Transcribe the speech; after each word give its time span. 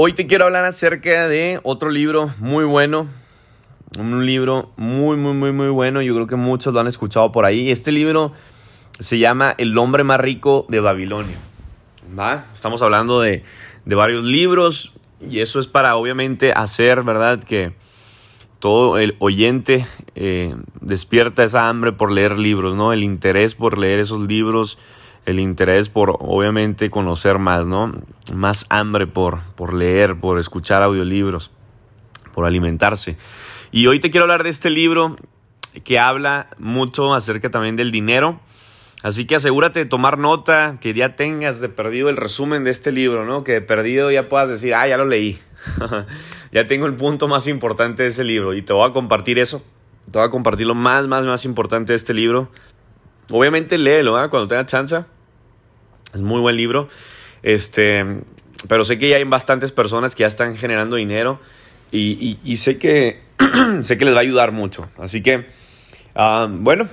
hoy 0.00 0.12
te 0.12 0.28
quiero 0.28 0.44
hablar 0.44 0.64
acerca 0.64 1.26
de 1.26 1.58
otro 1.64 1.90
libro 1.90 2.30
muy 2.38 2.64
bueno. 2.64 3.08
Un 3.98 4.24
libro 4.24 4.70
muy, 4.76 5.16
muy, 5.16 5.34
muy, 5.34 5.50
muy 5.50 5.70
bueno. 5.70 6.02
Yo 6.02 6.14
creo 6.14 6.28
que 6.28 6.36
muchos 6.36 6.72
lo 6.72 6.78
han 6.78 6.86
escuchado 6.86 7.32
por 7.32 7.44
ahí. 7.44 7.72
Este 7.72 7.90
libro 7.90 8.32
se 9.00 9.18
llama 9.18 9.56
El 9.58 9.76
hombre 9.76 10.04
más 10.04 10.20
rico 10.20 10.66
de 10.68 10.78
Babilonia. 10.78 11.36
¿Va? 12.16 12.46
Estamos 12.54 12.80
hablando 12.80 13.20
de, 13.20 13.42
de 13.86 13.94
varios 13.96 14.22
libros 14.22 14.92
y 15.20 15.40
eso 15.40 15.58
es 15.58 15.66
para 15.66 15.96
obviamente 15.96 16.52
hacer, 16.52 17.02
¿verdad? 17.02 17.42
Que 17.42 17.72
todo 18.60 18.98
el 18.98 19.16
oyente 19.18 19.84
eh, 20.14 20.54
despierta 20.80 21.42
esa 21.42 21.68
hambre 21.68 21.90
por 21.90 22.12
leer 22.12 22.38
libros, 22.38 22.76
¿no? 22.76 22.92
El 22.92 23.02
interés 23.02 23.56
por 23.56 23.78
leer 23.78 23.98
esos 23.98 24.20
libros 24.28 24.78
el 25.28 25.40
interés 25.40 25.90
por 25.90 26.16
obviamente 26.20 26.88
conocer 26.88 27.38
más, 27.38 27.66
¿no? 27.66 27.92
Más 28.32 28.64
hambre 28.70 29.06
por, 29.06 29.42
por 29.56 29.74
leer, 29.74 30.18
por 30.18 30.38
escuchar 30.38 30.82
audiolibros, 30.82 31.50
por 32.32 32.46
alimentarse. 32.46 33.18
Y 33.70 33.86
hoy 33.88 34.00
te 34.00 34.10
quiero 34.10 34.24
hablar 34.24 34.42
de 34.42 34.48
este 34.48 34.70
libro 34.70 35.16
que 35.84 35.98
habla 35.98 36.48
mucho 36.56 37.12
acerca 37.12 37.50
también 37.50 37.76
del 37.76 37.92
dinero. 37.92 38.40
Así 39.02 39.26
que 39.26 39.36
asegúrate 39.36 39.80
de 39.80 39.84
tomar 39.84 40.16
nota, 40.16 40.78
que 40.80 40.94
ya 40.94 41.14
tengas 41.14 41.60
de 41.60 41.68
perdido 41.68 42.08
el 42.08 42.16
resumen 42.16 42.64
de 42.64 42.70
este 42.70 42.90
libro, 42.90 43.26
¿no? 43.26 43.44
Que 43.44 43.52
de 43.52 43.60
perdido 43.60 44.10
ya 44.10 44.30
puedas 44.30 44.48
decir, 44.48 44.74
ah, 44.74 44.88
ya 44.88 44.96
lo 44.96 45.04
leí. 45.04 45.38
ya 46.52 46.66
tengo 46.66 46.86
el 46.86 46.94
punto 46.94 47.28
más 47.28 47.46
importante 47.48 48.04
de 48.04 48.08
ese 48.08 48.24
libro 48.24 48.54
y 48.54 48.62
te 48.62 48.72
voy 48.72 48.88
a 48.88 48.94
compartir 48.94 49.38
eso. 49.38 49.62
Te 50.10 50.18
voy 50.18 50.26
a 50.26 50.30
compartir 50.30 50.66
lo 50.66 50.74
más, 50.74 51.06
más, 51.06 51.22
más 51.24 51.44
importante 51.44 51.92
de 51.92 51.96
este 51.98 52.14
libro. 52.14 52.50
Obviamente 53.30 53.76
léelo, 53.76 54.24
¿eh? 54.24 54.30
Cuando 54.30 54.48
tengas 54.48 54.66
chance. 54.66 55.04
Es 56.14 56.20
muy 56.20 56.40
buen 56.40 56.56
libro. 56.56 56.88
Este, 57.42 58.04
pero 58.66 58.84
sé 58.84 58.98
que 58.98 59.08
ya 59.08 59.16
hay 59.16 59.24
bastantes 59.24 59.72
personas 59.72 60.14
que 60.14 60.22
ya 60.22 60.26
están 60.26 60.56
generando 60.56 60.96
dinero 60.96 61.40
y, 61.90 62.56
sé, 62.56 62.78
que, 62.78 63.20
sé 63.82 63.98
que 63.98 64.04
les 64.04 64.14
va 64.14 64.18
a 64.18 64.22
ayudar 64.22 64.52
mucho. 64.52 64.90
Así 64.98 65.22
que, 65.22 65.46
ah, 66.14 66.48
bueno, 66.50 66.88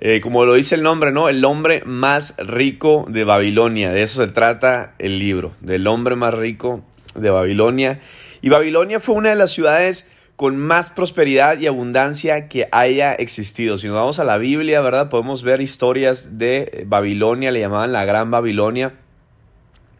eh, 0.00 0.20
como 0.20 0.44
lo 0.44 0.54
dice 0.54 0.74
el 0.74 0.82
nombre, 0.82 1.12
¿no? 1.12 1.28
El 1.28 1.44
hombre 1.44 1.82
más 1.86 2.34
rico 2.38 3.06
de 3.08 3.24
Babilonia. 3.24 3.90
De 3.90 4.02
eso 4.02 4.24
se 4.24 4.30
trata 4.30 4.94
el 4.98 5.18
libro, 5.18 5.52
del 5.60 5.86
hombre 5.86 6.16
más 6.16 6.34
rico 6.34 6.84
de 7.14 7.30
Babilonia. 7.30 8.00
Y 8.42 8.50
Babilonia 8.50 9.00
fue 9.00 9.14
una 9.14 9.30
de 9.30 9.36
las 9.36 9.52
ciudades 9.52 10.10
con 10.36 10.56
más 10.56 10.90
prosperidad 10.90 11.58
y 11.58 11.66
abundancia 11.66 12.48
que 12.48 12.68
haya 12.72 13.14
existido. 13.14 13.78
Si 13.78 13.86
nos 13.86 13.96
vamos 13.96 14.18
a 14.18 14.24
la 14.24 14.38
Biblia, 14.38 14.80
¿verdad? 14.80 15.08
Podemos 15.08 15.42
ver 15.42 15.60
historias 15.60 16.38
de 16.38 16.84
Babilonia, 16.86 17.52
le 17.52 17.60
llamaban 17.60 17.92
la 17.92 18.04
Gran 18.04 18.30
Babilonia. 18.30 18.94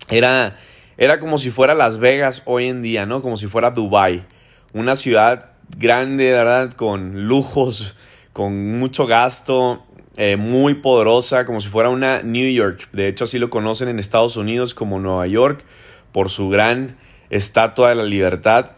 Era, 0.08 0.56
era 0.96 1.20
como 1.20 1.38
si 1.38 1.50
fuera 1.50 1.74
Las 1.74 1.98
Vegas 1.98 2.42
hoy 2.46 2.66
en 2.66 2.82
día, 2.82 3.06
¿no? 3.06 3.22
Como 3.22 3.36
si 3.36 3.46
fuera 3.46 3.70
Dubai. 3.70 4.24
Una 4.72 4.96
ciudad 4.96 5.52
grande, 5.78 6.32
¿verdad? 6.32 6.72
Con 6.72 7.28
lujos, 7.28 7.96
con 8.32 8.78
mucho 8.78 9.06
gasto, 9.06 9.84
eh, 10.16 10.36
muy 10.36 10.74
poderosa, 10.74 11.46
como 11.46 11.60
si 11.60 11.68
fuera 11.68 11.88
una 11.88 12.22
New 12.22 12.50
York. 12.50 12.88
De 12.92 13.08
hecho, 13.08 13.24
así 13.24 13.38
lo 13.38 13.50
conocen 13.50 13.88
en 13.88 13.98
Estados 13.98 14.36
Unidos 14.36 14.74
como 14.74 14.98
Nueva 14.98 15.26
York, 15.28 15.64
por 16.12 16.28
su 16.28 16.48
gran 16.48 16.96
estatua 17.30 17.90
de 17.90 17.94
la 17.94 18.04
libertad. 18.04 18.72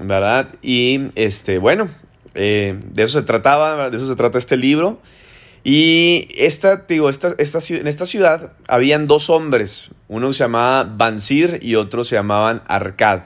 ¿Verdad? 0.00 0.48
Y 0.62 1.10
este, 1.14 1.58
bueno, 1.58 1.88
eh, 2.34 2.78
de 2.92 3.02
eso 3.02 3.20
se 3.20 3.26
trataba, 3.26 3.90
de 3.90 3.96
eso 3.96 4.06
se 4.06 4.16
trata 4.16 4.38
este 4.38 4.56
libro. 4.56 5.00
Y 5.64 6.28
esta, 6.36 6.84
digo, 6.88 7.08
esta, 7.08 7.34
esta, 7.38 7.58
en 7.74 7.86
esta 7.86 8.04
ciudad 8.04 8.52
habían 8.66 9.06
dos 9.06 9.30
hombres, 9.30 9.90
uno 10.08 10.32
se 10.32 10.44
llamaba 10.44 10.84
Bansir 10.84 11.60
y 11.62 11.76
otro 11.76 12.02
se 12.02 12.16
llamaban 12.16 12.62
Arcad. 12.66 13.24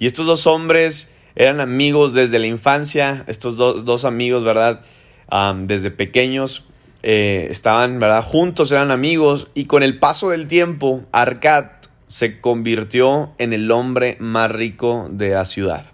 Y 0.00 0.06
estos 0.06 0.26
dos 0.26 0.46
hombres 0.46 1.14
eran 1.36 1.60
amigos 1.60 2.14
desde 2.14 2.40
la 2.40 2.46
infancia, 2.46 3.24
estos 3.28 3.56
dos 3.56 4.04
amigos, 4.04 4.42
¿verdad? 4.42 4.80
desde 5.66 5.90
pequeños 5.90 6.66
eh, 7.02 7.46
estaban, 7.50 7.98
¿verdad? 7.98 8.24
Juntos, 8.24 8.72
eran 8.72 8.90
amigos 8.90 9.48
y 9.54 9.66
con 9.66 9.82
el 9.82 9.98
paso 9.98 10.30
del 10.30 10.48
tiempo, 10.48 11.04
Arcad 11.12 11.66
se 12.08 12.40
convirtió 12.40 13.34
en 13.38 13.52
el 13.52 13.70
hombre 13.70 14.16
más 14.18 14.50
rico 14.50 15.08
de 15.10 15.30
la 15.30 15.44
ciudad. 15.44 15.86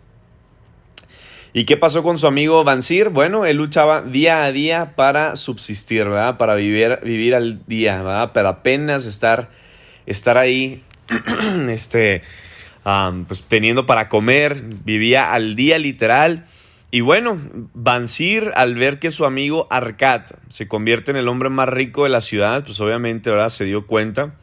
¿Y 1.56 1.66
qué 1.66 1.76
pasó 1.76 2.02
con 2.02 2.18
su 2.18 2.26
amigo 2.26 2.64
Bansir? 2.64 3.10
Bueno, 3.10 3.46
él 3.46 3.58
luchaba 3.58 4.02
día 4.02 4.42
a 4.42 4.50
día 4.50 4.96
para 4.96 5.36
subsistir, 5.36 6.02
¿verdad? 6.02 6.36
Para 6.36 6.56
vivir, 6.56 6.98
vivir 7.04 7.32
al 7.36 7.64
día, 7.68 7.98
¿verdad? 7.98 8.32
Pero 8.34 8.48
apenas 8.48 9.06
estar, 9.06 9.50
estar 10.04 10.36
ahí, 10.36 10.82
este, 11.68 12.22
pues 13.28 13.44
teniendo 13.44 13.86
para 13.86 14.08
comer, 14.08 14.60
vivía 14.84 15.32
al 15.32 15.54
día 15.54 15.78
literal. 15.78 16.44
Y 16.90 17.02
bueno, 17.02 17.38
Bansir, 17.72 18.50
al 18.56 18.74
ver 18.74 18.98
que 18.98 19.12
su 19.12 19.24
amigo 19.24 19.68
Arcad 19.70 20.22
se 20.48 20.66
convierte 20.66 21.12
en 21.12 21.16
el 21.16 21.28
hombre 21.28 21.50
más 21.50 21.68
rico 21.68 22.02
de 22.02 22.10
la 22.10 22.20
ciudad, 22.20 22.64
pues 22.64 22.80
obviamente, 22.80 23.30
¿verdad? 23.30 23.50
Se 23.50 23.64
dio 23.64 23.86
cuenta. 23.86 24.34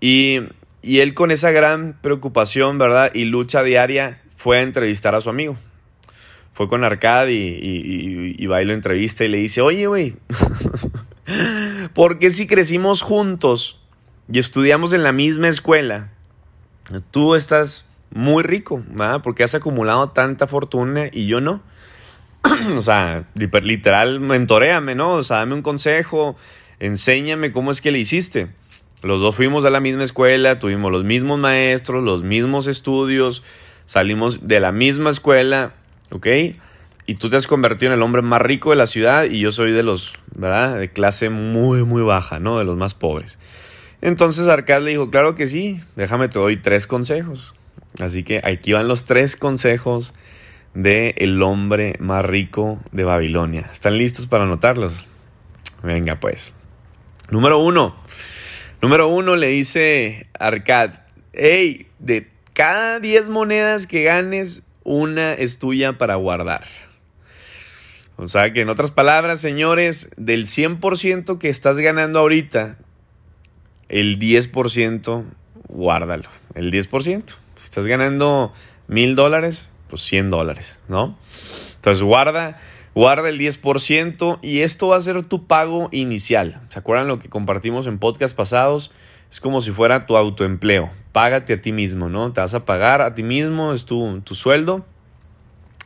Y, 0.00 0.38
y 0.82 1.00
él 1.00 1.14
con 1.14 1.32
esa 1.32 1.50
gran 1.50 1.98
preocupación, 2.00 2.78
¿verdad? 2.78 3.10
Y 3.12 3.24
lucha 3.24 3.64
diaria, 3.64 4.22
fue 4.36 4.58
a 4.58 4.62
entrevistar 4.62 5.16
a 5.16 5.20
su 5.20 5.30
amigo 5.30 5.56
fue 6.58 6.66
con 6.66 6.82
Arcad 6.82 7.28
y, 7.28 7.36
y, 7.36 8.34
y 8.36 8.46
lo 8.48 8.72
entrevista 8.72 9.24
y 9.24 9.28
le 9.28 9.38
dice, 9.38 9.60
oye, 9.60 9.86
güey, 9.86 10.16
¿por 11.94 12.18
qué 12.18 12.30
si 12.30 12.48
crecimos 12.48 13.00
juntos 13.00 13.80
y 14.28 14.40
estudiamos 14.40 14.92
en 14.92 15.04
la 15.04 15.12
misma 15.12 15.46
escuela, 15.46 16.10
tú 17.12 17.36
estás 17.36 17.88
muy 18.10 18.42
rico, 18.42 18.82
¿verdad? 18.88 19.22
Porque 19.22 19.44
has 19.44 19.54
acumulado 19.54 20.08
tanta 20.08 20.48
fortuna 20.48 21.04
y 21.12 21.26
yo 21.26 21.40
no. 21.40 21.62
o 22.76 22.82
sea, 22.82 23.28
literal, 23.36 24.18
mentoreame, 24.18 24.96
¿no? 24.96 25.12
O 25.12 25.22
sea, 25.22 25.36
dame 25.36 25.54
un 25.54 25.62
consejo, 25.62 26.34
enséñame 26.80 27.52
cómo 27.52 27.70
es 27.70 27.80
que 27.80 27.92
le 27.92 28.00
hiciste. 28.00 28.48
Los 29.04 29.20
dos 29.20 29.36
fuimos 29.36 29.64
a 29.64 29.70
la 29.70 29.78
misma 29.78 30.02
escuela, 30.02 30.58
tuvimos 30.58 30.90
los 30.90 31.04
mismos 31.04 31.38
maestros, 31.38 32.02
los 32.02 32.24
mismos 32.24 32.66
estudios, 32.66 33.44
salimos 33.86 34.48
de 34.48 34.58
la 34.58 34.72
misma 34.72 35.10
escuela 35.10 35.74
¿ok? 36.10 36.26
Y 37.06 37.14
tú 37.14 37.30
te 37.30 37.36
has 37.36 37.46
convertido 37.46 37.92
en 37.92 37.98
el 37.98 38.02
hombre 38.02 38.22
más 38.22 38.42
rico 38.42 38.70
de 38.70 38.76
la 38.76 38.86
ciudad 38.86 39.24
y 39.24 39.40
yo 39.40 39.50
soy 39.50 39.72
de 39.72 39.82
los, 39.82 40.12
¿verdad? 40.34 40.78
De 40.78 40.90
clase 40.90 41.30
muy, 41.30 41.84
muy 41.84 42.02
baja, 42.02 42.38
¿no? 42.38 42.58
De 42.58 42.64
los 42.64 42.76
más 42.76 42.94
pobres. 42.94 43.38
Entonces 44.00 44.46
Arcad 44.46 44.82
le 44.82 44.90
dijo, 44.90 45.10
claro 45.10 45.34
que 45.34 45.46
sí, 45.46 45.80
déjame 45.96 46.28
te 46.28 46.38
doy 46.38 46.58
tres 46.58 46.86
consejos. 46.86 47.54
Así 48.00 48.22
que 48.22 48.40
aquí 48.44 48.72
van 48.72 48.88
los 48.88 49.04
tres 49.04 49.36
consejos 49.36 50.14
de 50.74 51.14
el 51.18 51.42
hombre 51.42 51.96
más 51.98 52.24
rico 52.24 52.78
de 52.92 53.04
Babilonia. 53.04 53.70
¿Están 53.72 53.98
listos 53.98 54.26
para 54.26 54.44
anotarlos? 54.44 55.04
Venga 55.82 56.20
pues. 56.20 56.54
Número 57.30 57.58
uno. 57.58 57.96
Número 58.80 59.08
uno 59.08 59.34
le 59.34 59.48
dice 59.48 60.28
Arcad, 60.38 60.90
hey, 61.32 61.88
de 61.98 62.30
cada 62.52 63.00
10 63.00 63.28
monedas 63.28 63.86
que 63.86 64.04
ganes, 64.04 64.62
una 64.88 65.34
es 65.34 65.58
tuya 65.58 65.98
para 65.98 66.14
guardar. 66.16 66.64
O 68.16 68.26
sea 68.26 68.52
que 68.52 68.62
en 68.62 68.68
otras 68.68 68.90
palabras, 68.90 69.40
señores, 69.40 70.10
del 70.16 70.46
100% 70.46 71.38
que 71.38 71.50
estás 71.50 71.78
ganando 71.78 72.18
ahorita, 72.18 72.78
el 73.88 74.18
10% 74.18 75.24
guárdalo. 75.68 76.28
El 76.54 76.72
10%. 76.72 77.24
Si 77.56 77.64
estás 77.64 77.86
ganando 77.86 78.52
mil 78.88 79.14
dólares, 79.14 79.70
pues 79.88 80.02
100 80.02 80.30
dólares, 80.30 80.80
¿no? 80.88 81.16
Entonces 81.76 82.02
guarda, 82.02 82.60
guarda 82.94 83.28
el 83.28 83.38
10% 83.38 84.38
y 84.42 84.60
esto 84.62 84.88
va 84.88 84.96
a 84.96 85.00
ser 85.00 85.22
tu 85.24 85.46
pago 85.46 85.88
inicial. 85.92 86.60
¿Se 86.70 86.78
acuerdan 86.78 87.08
lo 87.08 87.18
que 87.18 87.28
compartimos 87.28 87.86
en 87.86 87.98
podcast 87.98 88.34
pasados? 88.34 88.92
Es 89.30 89.40
como 89.40 89.60
si 89.60 89.72
fuera 89.72 90.06
tu 90.06 90.16
autoempleo. 90.16 90.90
Págate 91.12 91.54
a 91.54 91.60
ti 91.60 91.72
mismo, 91.72 92.08
¿no? 92.08 92.32
Te 92.32 92.40
vas 92.40 92.54
a 92.54 92.64
pagar 92.64 93.02
a 93.02 93.14
ti 93.14 93.22
mismo, 93.22 93.72
es 93.72 93.84
tu, 93.84 94.20
tu 94.22 94.34
sueldo 94.34 94.86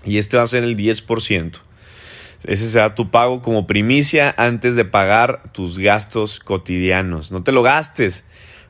y 0.05 0.19
este 0.19 0.37
va 0.37 0.43
a 0.43 0.47
ser 0.47 0.65
el 0.65 0.77
10%. 0.77 1.61
Ese 2.45 2.69
será 2.69 2.95
tu 2.95 3.11
pago 3.11 3.41
como 3.41 3.67
primicia 3.67 4.35
antes 4.37 4.75
de 4.75 4.85
pagar 4.85 5.53
tus 5.53 5.79
gastos 5.79 6.41
cotidianos. 6.41 7.31
No 7.31 7.43
te 7.45 7.53
lo 7.53 7.63
gastes. 7.63 8.25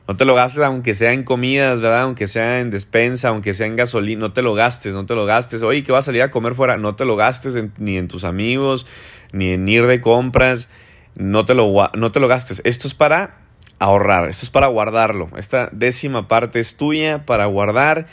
No 0.07 0.15
te 0.17 0.25
lo 0.25 0.35
gastes 0.35 0.61
aunque 0.61 0.93
sea 0.93 1.13
en 1.13 1.23
comidas, 1.23 1.81
¿verdad? 1.81 2.01
Aunque 2.01 2.27
sea 2.27 2.59
en 2.59 2.69
despensa, 2.69 3.29
aunque 3.29 3.53
sea 3.53 3.65
en 3.67 3.75
gasolina. 3.75 4.19
No 4.19 4.33
te 4.33 4.41
lo 4.41 4.53
gastes, 4.53 4.93
no 4.93 5.05
te 5.05 5.15
lo 5.15 5.25
gastes. 5.25 5.63
Oye, 5.63 5.83
que 5.83 5.91
vas 5.91 6.05
a 6.05 6.07
salir 6.07 6.21
a 6.21 6.29
comer 6.29 6.53
fuera. 6.53 6.77
No 6.77 6.95
te 6.95 7.05
lo 7.05 7.15
gastes 7.15 7.57
ni 7.79 7.97
en 7.97 8.07
tus 8.07 8.25
amigos, 8.25 8.85
ni 9.31 9.51
en 9.51 9.67
ir 9.67 9.87
de 9.87 10.01
compras. 10.01 10.69
No 11.15 11.45
te, 11.45 11.55
lo, 11.55 11.73
no 11.95 12.11
te 12.11 12.19
lo 12.19 12.27
gastes. 12.27 12.61
Esto 12.65 12.87
es 12.87 12.93
para 12.93 13.42
ahorrar, 13.83 14.29
esto 14.29 14.45
es 14.45 14.49
para 14.49 14.67
guardarlo. 14.67 15.29
Esta 15.37 15.69
décima 15.71 16.27
parte 16.27 16.59
es 16.59 16.77
tuya 16.77 17.25
para 17.25 17.45
guardar 17.45 18.07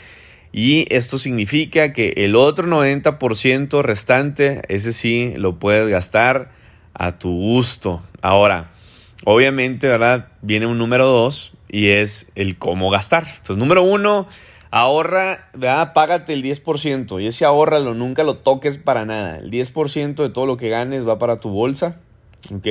y 0.51 0.85
esto 0.93 1.17
significa 1.17 1.93
que 1.93 2.13
el 2.17 2.35
otro 2.35 2.67
90% 2.67 3.81
restante, 3.81 4.61
ese 4.67 4.91
sí 4.91 5.33
lo 5.37 5.59
puedes 5.59 5.89
gastar 5.89 6.51
a 6.93 7.17
tu 7.17 7.29
gusto. 7.29 8.01
Ahora, 8.21 8.71
obviamente, 9.23 9.87
¿verdad? 9.87 10.27
Viene 10.41 10.65
un 10.65 10.77
número 10.77 11.05
dos 11.05 11.53
y 11.69 11.87
es 11.87 12.29
el 12.35 12.57
cómo 12.57 12.89
gastar. 12.89 13.25
Entonces, 13.27 13.57
número 13.57 13.83
uno, 13.83 14.27
Ahorra, 14.71 15.49
¿verdad? 15.53 15.91
Págate 15.93 16.31
el 16.31 16.43
10% 16.43 17.21
y 17.21 17.27
ese 17.27 17.43
ahorralo, 17.43 17.93
nunca 17.93 18.23
lo 18.23 18.37
toques 18.37 18.77
para 18.77 19.05
nada. 19.05 19.37
El 19.37 19.51
10% 19.51 20.15
de 20.15 20.29
todo 20.29 20.45
lo 20.45 20.55
que 20.55 20.69
ganes 20.69 21.07
va 21.07 21.19
para 21.19 21.41
tu 21.41 21.49
bolsa, 21.49 21.99
¿ok? 22.53 22.67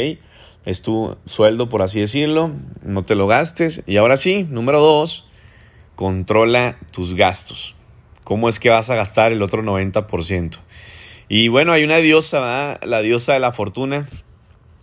Es 0.64 0.82
tu 0.82 1.16
sueldo, 1.24 1.68
por 1.68 1.82
así 1.82 2.00
decirlo, 2.00 2.52
no 2.82 3.02
te 3.02 3.14
lo 3.14 3.26
gastes. 3.26 3.82
Y 3.86 3.96
ahora 3.96 4.16
sí, 4.16 4.46
número 4.50 4.80
dos, 4.80 5.26
controla 5.94 6.78
tus 6.92 7.14
gastos. 7.14 7.76
¿Cómo 8.24 8.48
es 8.48 8.60
que 8.60 8.70
vas 8.70 8.90
a 8.90 8.94
gastar 8.94 9.32
el 9.32 9.42
otro 9.42 9.62
90%? 9.62 10.58
Y 11.28 11.48
bueno, 11.48 11.72
hay 11.72 11.84
una 11.84 11.98
diosa, 11.98 12.78
la 12.82 13.02
diosa 13.02 13.34
de 13.34 13.40
la 13.40 13.52
fortuna, 13.52 14.06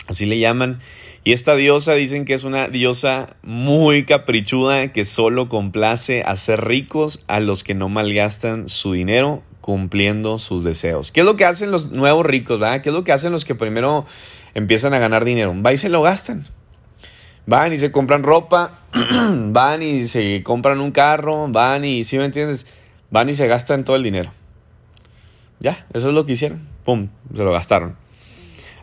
así 0.08 0.26
le 0.26 0.40
llaman, 0.40 0.80
y 1.24 1.34
esta 1.34 1.56
diosa 1.56 1.94
dicen 1.94 2.24
que 2.24 2.34
es 2.34 2.46
una 2.46 2.70
diosa 2.70 3.36
muy 3.44 4.06
caprichuda 4.06 4.94
que 4.94 5.04
solo 5.04 5.50
complace 5.50 6.24
a 6.24 6.38
ser 6.38 6.64
ricos 6.64 7.22
a 7.28 7.42
los 7.42 7.66
que 7.66 7.74
no 7.74 7.90
malgastan 7.90 8.70
su 8.70 8.94
dinero 8.94 9.44
cumpliendo 9.68 10.40
sus 10.40 10.64
deseos. 10.64 11.12
¿Qué 11.12 11.20
es 11.20 11.26
lo 11.26 11.36
que 11.36 11.44
hacen 11.44 11.72
los 11.72 11.92
nuevos 11.92 12.26
ricos? 12.26 12.58
¿verdad? 12.58 12.80
¿Qué 12.80 12.88
es 12.88 12.96
lo 12.96 13.04
que 13.04 13.12
hacen 13.12 13.34
los 13.34 13.44
que 13.44 13.54
primero 13.54 14.06
empiezan 14.54 14.94
a 14.94 14.98
ganar 14.98 15.26
dinero? 15.26 15.54
Va 15.62 15.74
y 15.74 15.78
se 15.78 15.90
lo 15.90 16.02
gastan. 16.02 16.48
Van 17.46 17.74
y 17.74 17.76
se 17.78 17.92
compran 17.92 18.24
ropa, 18.24 18.80
van 18.94 19.84
y 19.84 20.08
se 20.08 20.42
compran 20.42 20.80
un 20.80 20.92
carro, 20.92 21.50
van 21.50 21.84
y, 21.84 22.06
¿sí 22.06 22.18
me 22.18 22.24
entiendes? 22.24 22.66
Van 23.12 23.28
y 23.28 23.34
se 23.34 23.46
gastan 23.48 23.84
todo 23.84 23.98
el 23.98 24.04
dinero. 24.04 24.32
Ya, 25.60 25.86
eso 25.94 26.08
es 26.08 26.16
lo 26.16 26.26
que 26.26 26.32
hicieron. 26.32 26.66
Pum, 26.86 27.10
se 27.36 27.44
lo 27.44 27.52
gastaron. 27.52 27.98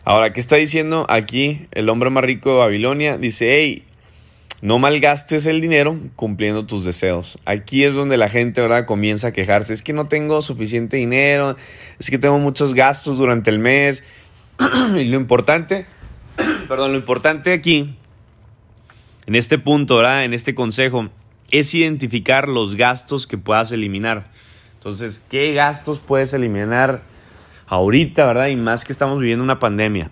Ahora, 0.03 0.33
¿qué 0.33 0.39
está 0.39 0.57
diciendo 0.57 1.07
aquí 1.09 1.65
el 1.71 1.89
hombre 1.89 2.11
más 2.11 2.23
rico 2.23 2.51
de 2.51 2.57
Babilonia? 2.57 3.17
Dice, 3.17 3.59
hey, 3.59 3.85
no 4.65 4.79
malgastes 4.79 5.45
el 5.45 5.61
dinero 5.61 5.97
cumpliendo 6.15 6.65
tus 6.65 6.85
deseos. 6.85 7.37
Aquí 7.45 7.83
es 7.83 7.93
donde 7.93 8.17
la 8.17 8.29
gente, 8.29 8.61
¿verdad?, 8.61 8.85
comienza 8.85 9.27
a 9.27 9.31
quejarse. 9.31 9.73
Es 9.73 9.81
que 9.81 9.93
no 9.93 10.07
tengo 10.07 10.41
suficiente 10.41 10.97
dinero, 10.97 11.55
es 11.99 12.09
que 12.09 12.17
tengo 12.17 12.39
muchos 12.39 12.73
gastos 12.73 13.17
durante 13.17 13.49
el 13.49 13.59
mes. 13.59 14.03
y 14.95 15.03
lo 15.05 15.17
importante, 15.17 15.85
perdón, 16.67 16.93
lo 16.93 16.97
importante 16.97 17.53
aquí, 17.53 17.95
en 19.25 19.35
este 19.35 19.57
punto, 19.57 19.97
¿verdad?, 19.97 20.25
en 20.25 20.33
este 20.33 20.55
consejo, 20.55 21.09
es 21.51 21.73
identificar 21.73 22.47
los 22.47 22.75
gastos 22.75 23.27
que 23.27 23.37
puedas 23.37 23.71
eliminar. 23.71 24.31
Entonces, 24.73 25.23
¿qué 25.29 25.53
gastos 25.53 25.99
puedes 25.99 26.33
eliminar? 26.33 27.03
ahorita, 27.67 28.25
¿verdad? 28.25 28.47
Y 28.47 28.55
más 28.55 28.83
que 28.83 28.93
estamos 28.93 29.19
viviendo 29.19 29.43
una 29.43 29.59
pandemia. 29.59 30.11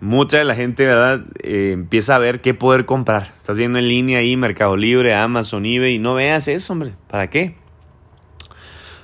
Mucha 0.00 0.38
de 0.38 0.44
la 0.44 0.54
gente, 0.54 0.84
¿verdad? 0.84 1.24
Eh, 1.42 1.72
empieza 1.72 2.16
a 2.16 2.18
ver 2.18 2.40
qué 2.40 2.54
poder 2.54 2.86
comprar. 2.86 3.32
Estás 3.36 3.58
viendo 3.58 3.78
en 3.78 3.88
línea 3.88 4.18
ahí 4.18 4.36
Mercado 4.36 4.76
Libre, 4.76 5.14
Amazon, 5.14 5.66
eBay 5.66 5.94
y 5.94 5.98
no 5.98 6.14
veas 6.14 6.48
eso, 6.48 6.72
hombre. 6.72 6.94
¿Para 7.08 7.28
qué? 7.28 7.56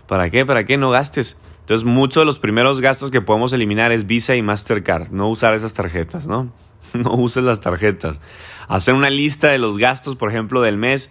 ¿Para 0.06 0.30
qué? 0.30 0.44
¿Para 0.44 0.64
qué 0.64 0.76
no 0.76 0.90
gastes? 0.90 1.38
Entonces, 1.60 1.86
muchos 1.86 2.22
de 2.22 2.26
los 2.26 2.38
primeros 2.38 2.80
gastos 2.80 3.10
que 3.10 3.20
podemos 3.20 3.52
eliminar 3.52 3.92
es 3.92 4.06
Visa 4.06 4.34
y 4.36 4.42
Mastercard. 4.42 5.10
No 5.10 5.28
usar 5.28 5.54
esas 5.54 5.74
tarjetas, 5.74 6.26
¿no? 6.26 6.52
No 6.94 7.14
uses 7.14 7.42
las 7.42 7.60
tarjetas. 7.60 8.20
Hacer 8.68 8.94
una 8.94 9.08
lista 9.08 9.48
de 9.48 9.58
los 9.58 9.78
gastos, 9.78 10.16
por 10.16 10.30
ejemplo, 10.30 10.60
del 10.60 10.76
mes 10.76 11.10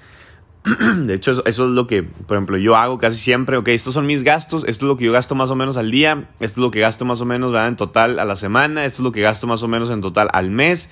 De 0.95 1.13
hecho, 1.15 1.31
eso, 1.31 1.43
es 1.45 1.57
lo 1.57 1.87
que, 1.87 2.03
por 2.03 2.37
ejemplo, 2.37 2.57
yo 2.57 2.75
hago 2.75 2.99
casi 2.99 3.17
siempre. 3.17 3.57
Ok, 3.57 3.69
estos 3.69 3.93
son 3.93 4.05
mis 4.05 4.23
gastos, 4.23 4.63
esto 4.67 4.85
es 4.85 4.89
lo 4.89 4.97
que 4.97 5.05
yo 5.05 5.11
gasto 5.11 5.33
más 5.33 5.49
o 5.49 5.55
menos 5.55 5.77
al 5.77 5.89
día, 5.89 6.29
esto 6.39 6.59
es 6.59 6.63
lo 6.63 6.71
que 6.71 6.79
gasto 6.79 7.03
más 7.05 7.19
o 7.21 7.25
menos 7.25 7.51
¿verdad? 7.51 7.69
en 7.69 7.77
total 7.77 8.19
a 8.19 8.25
la 8.25 8.35
semana, 8.35 8.85
esto 8.85 9.01
es 9.01 9.03
lo 9.03 9.11
que 9.11 9.21
gasto 9.21 9.47
más 9.47 9.63
o 9.63 9.67
menos 9.67 9.89
en 9.89 10.01
total 10.01 10.29
al 10.33 10.51
mes. 10.51 10.89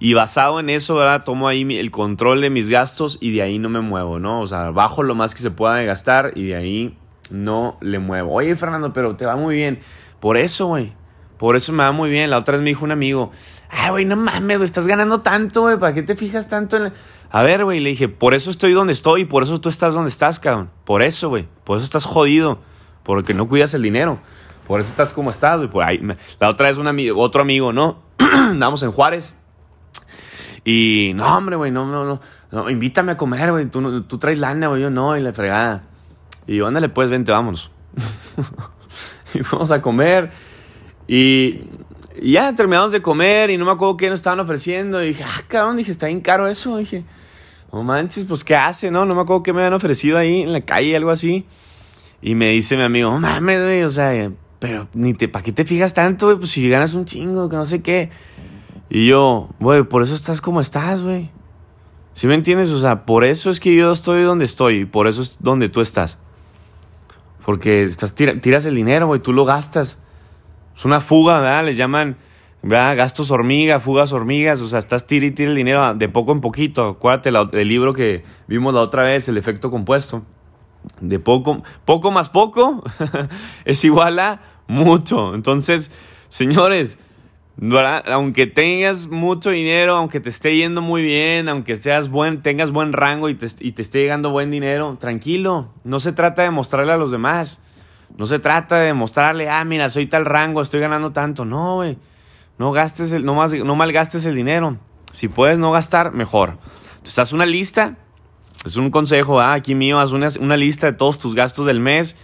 Y 0.00 0.14
basado 0.14 0.60
en 0.60 0.70
eso, 0.70 0.94
¿verdad? 0.94 1.24
Tomo 1.24 1.48
ahí 1.48 1.62
el 1.76 1.90
control 1.90 2.40
de 2.40 2.50
mis 2.50 2.70
gastos 2.70 3.18
y 3.20 3.32
de 3.32 3.42
ahí 3.42 3.58
no 3.58 3.68
me 3.68 3.80
muevo, 3.80 4.20
¿no? 4.20 4.40
O 4.40 4.46
sea, 4.46 4.70
bajo 4.70 5.02
lo 5.02 5.16
más 5.16 5.34
que 5.34 5.42
se 5.42 5.50
pueda 5.50 5.74
de 5.74 5.86
gastar 5.86 6.32
y 6.36 6.46
de 6.46 6.56
ahí 6.56 6.98
no 7.30 7.78
le 7.80 7.98
muevo. 7.98 8.32
Oye, 8.34 8.54
Fernando, 8.54 8.92
pero 8.92 9.16
te 9.16 9.26
va 9.26 9.34
muy 9.34 9.56
bien. 9.56 9.80
Por 10.20 10.36
eso, 10.36 10.66
güey. 10.66 10.92
Por 11.36 11.56
eso 11.56 11.72
me 11.72 11.84
va 11.84 11.92
muy 11.92 12.10
bien. 12.10 12.30
La 12.30 12.38
otra 12.38 12.52
vez 12.56 12.62
me 12.62 12.70
dijo 12.70 12.84
un 12.84 12.92
amigo, 12.92 13.32
ay, 13.70 13.90
güey, 13.90 14.04
no 14.04 14.16
mames, 14.16 14.58
güey, 14.58 14.64
estás 14.64 14.86
ganando 14.86 15.20
tanto, 15.20 15.62
güey, 15.62 15.78
¿para 15.78 15.94
qué 15.94 16.02
te 16.02 16.16
fijas 16.16 16.48
tanto 16.48 16.76
en... 16.76 16.92
A 17.30 17.42
ver, 17.42 17.64
güey, 17.64 17.80
le 17.80 17.90
dije, 17.90 18.08
por 18.08 18.34
eso 18.34 18.50
estoy 18.50 18.72
donde 18.72 18.92
estoy 18.92 19.26
por 19.26 19.42
eso 19.42 19.60
tú 19.60 19.68
estás 19.68 19.92
donde 19.92 20.08
estás, 20.08 20.40
cabrón. 20.40 20.70
Por 20.84 21.02
eso, 21.02 21.28
güey. 21.28 21.46
Por 21.64 21.76
eso 21.76 21.84
estás 21.84 22.04
jodido. 22.04 22.60
Porque 23.02 23.34
no 23.34 23.48
cuidas 23.48 23.74
el 23.74 23.82
dinero. 23.82 24.18
Por 24.66 24.80
eso 24.80 24.88
estás 24.90 25.12
como 25.12 25.30
estás, 25.30 25.58
güey. 25.58 25.70
Por 25.70 25.84
ahí. 25.84 26.00
La 26.40 26.48
otra 26.48 26.68
vez 26.68 26.78
un 26.78 26.86
amigo, 26.86 27.20
otro 27.20 27.42
amigo, 27.42 27.72
¿no? 27.72 28.02
Andamos 28.18 28.82
en 28.82 28.92
Juárez. 28.92 29.36
Y, 30.64 31.12
no, 31.14 31.36
hombre, 31.36 31.56
güey, 31.56 31.70
no, 31.70 31.86
no, 31.86 32.20
no, 32.50 32.70
Invítame 32.70 33.12
a 33.12 33.16
comer, 33.16 33.50
güey. 33.50 33.66
Tú, 33.66 34.02
tú 34.02 34.18
traes 34.18 34.38
lana, 34.38 34.68
güey. 34.68 34.82
Yo 34.82 34.90
no, 34.90 35.16
y 35.16 35.20
la 35.20 35.32
fregada. 35.32 35.84
Y 36.46 36.56
yo, 36.56 36.66
ándale, 36.66 36.88
pues, 36.88 37.10
vente, 37.10 37.30
vámonos. 37.30 37.70
y 39.34 39.40
fuimos 39.40 39.70
a 39.70 39.82
comer. 39.82 40.30
Y 41.06 41.60
ya 42.22 42.54
terminamos 42.54 42.92
de 42.92 43.00
comer 43.00 43.50
y 43.50 43.56
no 43.56 43.64
me 43.64 43.72
acuerdo 43.72 43.96
qué 43.96 44.08
nos 44.08 44.18
estaban 44.18 44.40
ofreciendo. 44.40 45.02
Y 45.02 45.08
dije, 45.08 45.24
ah, 45.24 45.42
cabrón, 45.46 45.76
dije, 45.76 45.90
está 45.90 46.06
bien 46.06 46.20
caro 46.20 46.48
eso. 46.48 46.76
dije, 46.78 47.04
no 47.72 47.82
manches, 47.82 48.24
pues 48.24 48.44
qué 48.44 48.56
hace, 48.56 48.90
¿no? 48.90 49.04
No 49.04 49.14
me 49.14 49.22
acuerdo 49.22 49.42
qué 49.42 49.52
me 49.52 49.60
habían 49.60 49.74
ofrecido 49.74 50.16
ahí 50.16 50.42
en 50.42 50.52
la 50.52 50.62
calle, 50.62 50.96
algo 50.96 51.10
así. 51.10 51.44
Y 52.22 52.34
me 52.34 52.50
dice 52.50 52.76
mi 52.76 52.84
amigo, 52.84 53.10
no 53.12 53.20
mames, 53.20 53.62
güey, 53.62 53.82
o 53.82 53.90
sea, 53.90 54.30
pero 54.58 54.88
ni 54.94 55.14
te, 55.14 55.28
¿para 55.28 55.44
qué 55.44 55.52
te 55.52 55.64
fijas 55.64 55.94
tanto, 55.94 56.26
güey? 56.26 56.38
Pues 56.38 56.50
si 56.50 56.68
ganas 56.68 56.94
un 56.94 57.04
chingo, 57.04 57.48
que 57.48 57.56
no 57.56 57.66
sé 57.66 57.82
qué. 57.82 58.10
Y 58.90 59.06
yo, 59.06 59.50
güey, 59.60 59.82
por 59.84 60.02
eso 60.02 60.14
estás 60.14 60.40
como 60.40 60.60
estás, 60.60 61.02
güey. 61.02 61.30
¿Sí 62.14 62.26
me 62.26 62.34
entiendes? 62.34 62.70
O 62.72 62.80
sea, 62.80 63.04
por 63.04 63.22
eso 63.22 63.50
es 63.50 63.60
que 63.60 63.74
yo 63.74 63.92
estoy 63.92 64.22
donde 64.22 64.44
estoy 64.44 64.80
y 64.80 64.84
por 64.86 65.06
eso 65.06 65.22
es 65.22 65.36
donde 65.38 65.68
tú 65.68 65.80
estás. 65.80 66.18
Porque 67.44 67.84
estás, 67.84 68.14
tiras 68.14 68.64
el 68.64 68.74
dinero, 68.74 69.06
güey, 69.06 69.20
tú 69.20 69.32
lo 69.32 69.44
gastas. 69.44 70.02
Es 70.76 70.84
una 70.84 71.00
fuga, 71.00 71.38
¿verdad? 71.38 71.64
Les 71.64 71.76
llaman 71.76 72.16
¿verdad? 72.62 72.96
gastos 72.96 73.30
hormiga, 73.30 73.80
fugas 73.80 74.12
hormigas. 74.12 74.60
O 74.60 74.68
sea, 74.68 74.78
estás 74.78 75.06
tira 75.06 75.26
y 75.26 75.30
tira 75.30 75.50
el 75.50 75.56
dinero 75.56 75.94
de 75.94 76.08
poco 76.08 76.32
en 76.32 76.40
poquito. 76.40 76.88
Acuérdate 76.88 77.30
del 77.56 77.68
libro 77.68 77.92
que 77.92 78.24
vimos 78.46 78.74
la 78.74 78.80
otra 78.80 79.04
vez, 79.04 79.28
el 79.28 79.36
efecto 79.36 79.70
compuesto. 79.70 80.22
De 81.00 81.18
poco, 81.18 81.62
poco 81.84 82.10
más 82.10 82.28
poco 82.28 82.82
es 83.64 83.84
igual 83.84 84.18
a 84.18 84.40
mucho. 84.68 85.34
Entonces, 85.34 85.90
señores, 86.28 86.98
aunque 88.06 88.46
tengas 88.46 89.08
mucho 89.08 89.50
dinero, 89.50 89.96
aunque 89.96 90.20
te 90.20 90.30
esté 90.30 90.56
yendo 90.56 90.80
muy 90.80 91.02
bien, 91.02 91.48
aunque 91.48 91.76
seas 91.76 92.08
buen, 92.08 92.42
tengas 92.42 92.70
buen 92.70 92.92
rango 92.92 93.28
y 93.28 93.34
te, 93.34 93.46
y 93.60 93.72
te 93.72 93.82
esté 93.82 94.00
llegando 94.00 94.30
buen 94.30 94.50
dinero, 94.50 94.96
tranquilo. 95.00 95.68
No 95.84 95.98
se 95.98 96.12
trata 96.12 96.42
de 96.42 96.50
mostrarle 96.50 96.92
a 96.92 96.96
los 96.96 97.10
demás. 97.10 97.60
No 98.16 98.26
se 98.26 98.38
trata 98.38 98.76
de 98.80 98.94
mostrarle, 98.94 99.50
ah, 99.50 99.64
mira, 99.64 99.90
soy 99.90 100.06
tal 100.06 100.24
rango, 100.24 100.62
estoy 100.62 100.80
ganando 100.80 101.12
tanto. 101.12 101.44
No, 101.44 101.76
güey. 101.76 101.98
No 102.58 102.72
gastes 102.72 103.12
el, 103.12 103.24
no, 103.24 103.34
más, 103.34 103.52
no 103.52 103.76
malgastes 103.76 104.24
el 104.24 104.34
dinero. 104.34 104.78
Si 105.12 105.28
puedes 105.28 105.58
no 105.58 105.70
gastar, 105.70 106.12
mejor. 106.12 106.58
Entonces, 106.92 107.18
haz 107.18 107.32
una 107.32 107.46
lista. 107.46 107.96
Es 108.64 108.76
un 108.76 108.90
consejo, 108.90 109.40
¿ah? 109.40 109.54
aquí 109.54 109.74
mío, 109.74 110.00
haz 110.00 110.12
una, 110.12 110.28
una 110.40 110.56
lista 110.56 110.86
de 110.86 110.92
todos 110.92 111.18
tus 111.18 111.34
gastos 111.34 111.66
del 111.66 111.80
mes. 111.80 112.16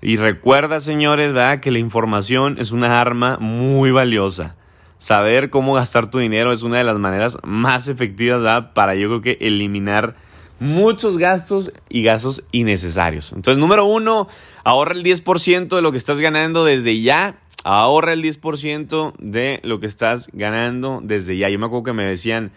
Y 0.00 0.16
recuerda, 0.16 0.80
señores, 0.80 1.32
¿verdad? 1.32 1.60
que 1.60 1.70
la 1.70 1.78
información 1.78 2.58
es 2.58 2.70
una 2.70 3.00
arma 3.00 3.38
muy 3.38 3.90
valiosa. 3.90 4.54
Saber 4.98 5.50
cómo 5.50 5.74
gastar 5.74 6.10
tu 6.10 6.18
dinero 6.18 6.52
es 6.52 6.62
una 6.62 6.78
de 6.78 6.84
las 6.84 6.98
maneras 6.98 7.38
más 7.42 7.88
efectivas 7.88 8.42
¿verdad? 8.42 8.72
para 8.74 8.94
yo 8.94 9.08
creo 9.08 9.22
que 9.22 9.38
eliminar 9.46 10.16
muchos 10.60 11.18
gastos 11.18 11.72
y 11.88 12.02
gastos 12.02 12.44
innecesarios. 12.52 13.32
Entonces, 13.32 13.58
número 13.58 13.84
uno, 13.84 14.28
ahorra 14.68 14.92
el 14.92 15.02
10% 15.02 15.76
de 15.76 15.82
lo 15.82 15.90
que 15.92 15.96
estás 15.96 16.20
ganando 16.20 16.64
desde 16.64 17.00
ya. 17.00 17.40
Ahorra 17.64 18.12
el 18.12 18.22
10% 18.22 19.14
de 19.18 19.60
lo 19.64 19.80
que 19.80 19.86
estás 19.86 20.28
ganando 20.32 21.00
desde 21.02 21.38
ya. 21.38 21.48
Yo 21.48 21.58
me 21.58 21.66
acuerdo 21.66 21.84
que 21.84 21.92
me 21.94 22.04
decían 22.04 22.52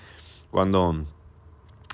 cuando 0.51 1.05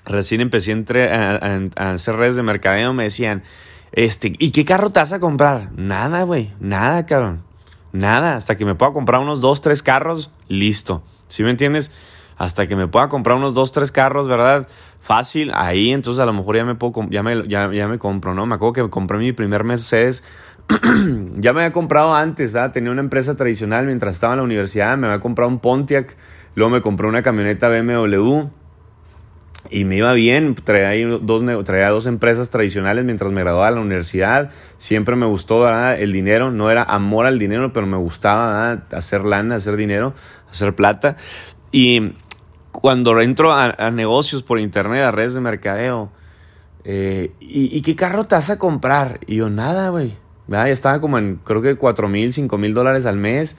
recién 0.05 0.41
empecé 0.41 0.73
a, 1.03 1.93
hacer 1.93 2.15
redes 2.15 2.35
de 2.35 2.43
mercadeo, 2.43 2.93
me 2.93 3.03
decían, 3.03 3.43
este, 3.91 4.33
¿y 4.39 4.51
qué 4.51 4.65
carro 4.65 4.89
te 4.89 4.99
vas 4.99 5.13
a 5.13 5.19
comprar? 5.19 5.71
Nada, 5.73 6.23
güey, 6.23 6.51
nada, 6.59 7.05
cabrón. 7.05 7.43
Nada, 7.91 8.35
hasta 8.35 8.57
que 8.57 8.65
me 8.65 8.73
pueda 8.73 8.93
comprar 8.93 9.21
unos 9.21 9.39
dos, 9.39 9.61
tres 9.61 9.83
carros, 9.83 10.31
listo. 10.47 11.03
¿Sí 11.27 11.43
me 11.43 11.51
entiendes? 11.51 11.91
Hasta 12.37 12.67
que 12.67 12.75
me 12.75 12.87
pueda 12.87 13.07
comprar 13.07 13.37
unos 13.37 13.53
dos, 13.53 13.71
tres 13.71 13.91
carros, 13.91 14.27
¿verdad? 14.27 14.67
Fácil, 15.01 15.51
ahí 15.53 15.91
entonces 15.91 16.21
a 16.21 16.25
lo 16.25 16.33
mejor 16.33 16.57
ya 16.57 16.65
me 16.65 16.75
puedo, 16.75 17.07
ya 17.09 17.23
me, 17.23 17.47
ya, 17.47 17.67
me 17.67 17.97
compro, 17.97 18.33
¿no? 18.33 18.45
Me 18.45 18.55
acuerdo 18.55 18.73
que 18.73 18.89
compré 18.89 19.17
mi 19.17 19.31
primer 19.31 19.63
Mercedes, 19.63 20.23
ya 21.37 21.53
me 21.53 21.61
había 21.61 21.71
comprado 21.71 22.13
antes, 22.13 22.53
¿verdad? 22.53 22.71
Tenía 22.71 22.91
una 22.91 23.01
empresa 23.01 23.35
tradicional 23.35 23.85
mientras 23.85 24.15
estaba 24.15 24.33
en 24.33 24.37
la 24.37 24.43
universidad, 24.43 24.97
me 24.97 25.07
había 25.07 25.19
comprado 25.19 25.49
un 25.49 25.59
Pontiac, 25.59 26.17
luego 26.55 26.71
me 26.71 26.81
compré 26.81 27.07
una 27.07 27.23
camioneta 27.23 27.69
BMW 27.69 28.47
y 29.69 29.85
me 29.85 29.97
iba 29.97 30.13
bien, 30.13 30.55
traía 30.55 31.07
dos, 31.07 31.43
traía 31.65 31.89
dos 31.89 32.05
empresas 32.05 32.49
tradicionales 32.49 33.03
mientras 33.05 33.31
me 33.31 33.41
graduaba 33.41 33.69
de 33.69 33.75
la 33.75 33.81
universidad, 33.81 34.49
siempre 34.77 35.15
me 35.15 35.25
gustó 35.25 35.61
¿verdad? 35.61 35.99
el 35.99 36.11
dinero, 36.11 36.51
no 36.51 36.71
era 36.71 36.83
amor 36.83 37.25
al 37.25 37.39
dinero, 37.39 37.73
pero 37.73 37.87
me 37.87 37.97
gustaba 37.97 38.71
hacer 38.91 39.25
lana, 39.25 39.55
hacer 39.55 39.75
dinero, 39.75 40.13
hacer 40.49 40.75
plata. 40.75 41.17
Y 41.71 42.13
cuando 42.81 43.19
entro 43.21 43.53
a, 43.53 43.89
negocios 43.91 44.43
por 44.43 44.59
internet, 44.59 45.01
a 45.01 45.11
redes 45.11 45.33
de 45.33 45.41
mercadeo, 45.41 46.11
eh, 46.83 47.31
¿y, 47.39 47.81
qué 47.81 47.95
carro 47.95 48.25
te 48.25 48.35
vas 48.35 48.51
a 48.51 48.59
comprar? 48.59 49.19
Y 49.25 49.37
yo, 49.37 49.49
nada, 49.49 49.89
güey. 49.89 50.15
Ya 50.47 50.69
estaba 50.69 51.01
como 51.01 51.17
en, 51.17 51.37
creo 51.43 51.63
que 51.63 51.75
4 51.75 52.07
mil, 52.07 52.33
5 52.33 52.57
mil 52.59 52.75
dólares 52.75 53.07
al 53.07 53.17
mes. 53.17 53.57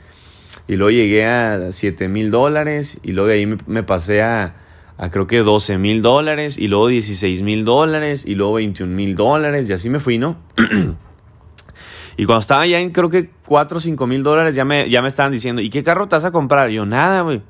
Y 0.68 0.76
luego 0.76 0.92
llegué 0.92 1.26
a 1.26 1.72
7 1.72 2.06
mil 2.06 2.30
dólares. 2.30 3.00
Y 3.02 3.10
luego 3.10 3.28
de 3.28 3.34
ahí 3.34 3.46
me, 3.66 3.82
pasé 3.82 4.22
a, 4.22 4.54
a, 4.96 5.10
creo 5.10 5.26
que 5.26 5.38
12 5.38 5.78
mil 5.78 6.00
dólares. 6.00 6.56
Y 6.56 6.68
luego 6.68 6.86
16 6.86 7.42
mil 7.42 7.64
dólares. 7.64 8.24
Y 8.24 8.36
luego 8.36 8.54
21 8.54 8.94
mil 8.94 9.16
dólares. 9.16 9.68
Y 9.68 9.72
así 9.72 9.90
me 9.90 9.98
fui, 9.98 10.18
¿no? 10.18 10.36
y 12.16 12.24
cuando 12.24 12.40
estaba 12.40 12.68
ya 12.68 12.78
en, 12.78 12.92
creo 12.92 13.10
que 13.10 13.30
4 13.46 13.78
o 13.78 13.80
5 13.80 14.06
mil 14.06 14.22
dólares, 14.22 14.54
ya 14.54 14.64
me, 14.64 14.88
ya 14.88 15.02
me 15.02 15.08
estaban 15.08 15.32
diciendo, 15.32 15.60
¿y 15.60 15.70
qué 15.70 15.82
carro 15.82 16.06
te 16.06 16.14
vas 16.14 16.24
a 16.24 16.30
comprar? 16.30 16.70
Y 16.70 16.74
yo, 16.74 16.86
nada, 16.86 17.22
güey. 17.22 17.42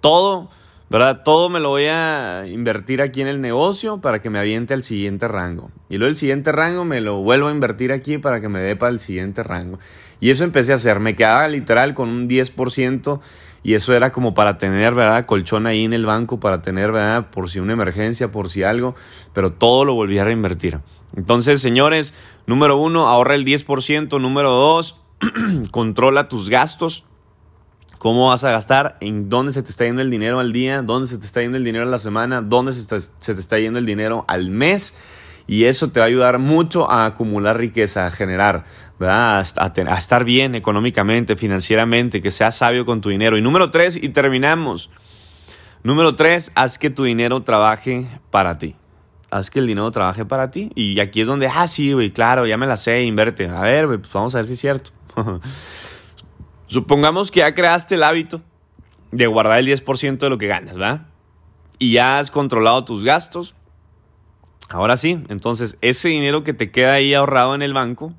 Todo 0.00 0.50
¿verdad? 0.90 1.22
Todo 1.22 1.48
me 1.48 1.60
lo 1.60 1.68
voy 1.68 1.84
a 1.86 2.46
invertir 2.48 3.00
aquí 3.00 3.20
en 3.20 3.28
el 3.28 3.40
negocio 3.40 4.00
para 4.00 4.20
que 4.20 4.28
me 4.28 4.40
aviente 4.40 4.74
al 4.74 4.82
siguiente 4.82 5.28
rango. 5.28 5.70
Y 5.88 5.98
luego 5.98 6.10
el 6.10 6.16
siguiente 6.16 6.50
rango 6.50 6.84
me 6.84 7.00
lo 7.00 7.18
vuelvo 7.18 7.46
a 7.46 7.52
invertir 7.52 7.92
aquí 7.92 8.18
para 8.18 8.40
que 8.40 8.48
me 8.48 8.58
dé 8.58 8.74
para 8.74 8.90
el 8.90 8.98
siguiente 8.98 9.44
rango. 9.44 9.78
Y 10.18 10.30
eso 10.30 10.42
empecé 10.42 10.72
a 10.72 10.74
hacer. 10.74 10.98
Me 10.98 11.14
quedaba 11.14 11.46
literal 11.46 11.94
con 11.94 12.08
un 12.08 12.28
10% 12.28 13.20
y 13.62 13.74
eso 13.74 13.94
era 13.94 14.10
como 14.10 14.34
para 14.34 14.58
tener, 14.58 14.94
¿verdad? 14.94 15.26
Colchón 15.26 15.68
ahí 15.68 15.84
en 15.84 15.92
el 15.92 16.06
banco, 16.06 16.40
para 16.40 16.60
tener, 16.60 16.90
¿verdad? 16.90 17.30
Por 17.30 17.48
si 17.48 17.60
una 17.60 17.74
emergencia, 17.74 18.32
por 18.32 18.48
si 18.48 18.64
algo. 18.64 18.96
Pero 19.32 19.52
todo 19.52 19.84
lo 19.84 19.94
volví 19.94 20.18
a 20.18 20.24
reinvertir. 20.24 20.80
Entonces, 21.14 21.60
señores, 21.60 22.14
número 22.46 22.76
uno, 22.76 23.06
ahorra 23.06 23.36
el 23.36 23.44
10%. 23.44 24.20
Número 24.20 24.50
dos, 24.50 25.00
controla 25.70 26.28
tus 26.28 26.50
gastos 26.50 27.06
cómo 28.00 28.30
vas 28.30 28.44
a 28.44 28.50
gastar, 28.50 28.96
en 29.00 29.28
dónde 29.28 29.52
se 29.52 29.62
te 29.62 29.68
está 29.68 29.84
yendo 29.84 30.00
el 30.00 30.10
dinero 30.10 30.40
al 30.40 30.54
día, 30.54 30.80
dónde 30.80 31.06
se 31.06 31.18
te 31.18 31.26
está 31.26 31.42
yendo 31.42 31.58
el 31.58 31.64
dinero 31.64 31.84
a 31.84 31.88
la 31.88 31.98
semana, 31.98 32.40
dónde 32.40 32.72
se, 32.72 32.86
te 32.88 33.32
está 33.38 33.58
yendo 33.58 33.78
el 33.78 33.84
dinero 33.84 34.24
al 34.26 34.48
mes. 34.48 34.94
Y 35.46 35.64
eso 35.64 35.90
te 35.90 36.00
va 36.00 36.06
a 36.06 36.08
ayudar 36.08 36.38
mucho 36.38 36.90
a 36.90 37.04
acumular 37.04 37.58
riqueza, 37.58 38.06
a 38.06 38.10
generar, 38.10 38.64
¿verdad? 38.98 39.44
A, 39.58 39.98
estar 39.98 40.24
bien 40.24 40.54
económicamente, 40.54 41.36
financieramente, 41.36 42.22
que 42.22 42.30
seas 42.30 42.56
sabio 42.56 42.86
con 42.86 43.02
tu 43.02 43.10
dinero. 43.10 43.36
Y 43.36 43.42
número 43.42 43.70
tres, 43.70 44.02
y 44.02 44.08
terminamos. 44.08 44.88
Número 45.82 46.16
tres, 46.16 46.52
haz 46.54 46.78
que 46.78 46.88
tu 46.88 47.04
dinero 47.04 47.42
trabaje 47.42 48.08
para 48.30 48.56
ti. 48.56 48.76
Haz 49.30 49.50
que 49.50 49.58
el 49.58 49.66
dinero 49.66 49.90
trabaje 49.90 50.24
para 50.24 50.50
ti. 50.50 50.72
Y 50.74 51.00
aquí 51.00 51.20
es 51.20 51.26
donde, 51.26 51.48
ah, 51.48 51.66
sí, 51.66 51.92
güey, 51.92 52.12
claro, 52.12 52.46
ya 52.46 52.56
me 52.56 52.66
la 52.66 52.78
sé, 52.78 53.02
inverte. 53.02 53.46
A 53.46 53.60
ver, 53.60 53.86
güey, 53.88 53.98
pues 53.98 54.10
vamos 54.10 54.34
a 54.34 54.38
ver 54.38 54.46
si 54.46 54.54
es 54.54 54.60
cierto. 54.60 54.90
Supongamos 56.70 57.32
que 57.32 57.40
ya 57.40 57.52
creaste 57.52 57.96
el 57.96 58.04
hábito 58.04 58.42
de 59.10 59.26
guardar 59.26 59.58
el 59.58 59.66
10% 59.66 60.18
de 60.18 60.30
lo 60.30 60.38
que 60.38 60.46
ganas, 60.46 60.78
¿verdad? 60.78 61.08
Y 61.80 61.94
ya 61.94 62.20
has 62.20 62.30
controlado 62.30 62.84
tus 62.84 63.02
gastos. 63.02 63.56
Ahora 64.68 64.96
sí, 64.96 65.20
entonces 65.30 65.76
ese 65.80 66.10
dinero 66.10 66.44
que 66.44 66.54
te 66.54 66.70
queda 66.70 66.92
ahí 66.92 67.12
ahorrado 67.12 67.56
en 67.56 67.62
el 67.62 67.72
banco, 67.72 68.14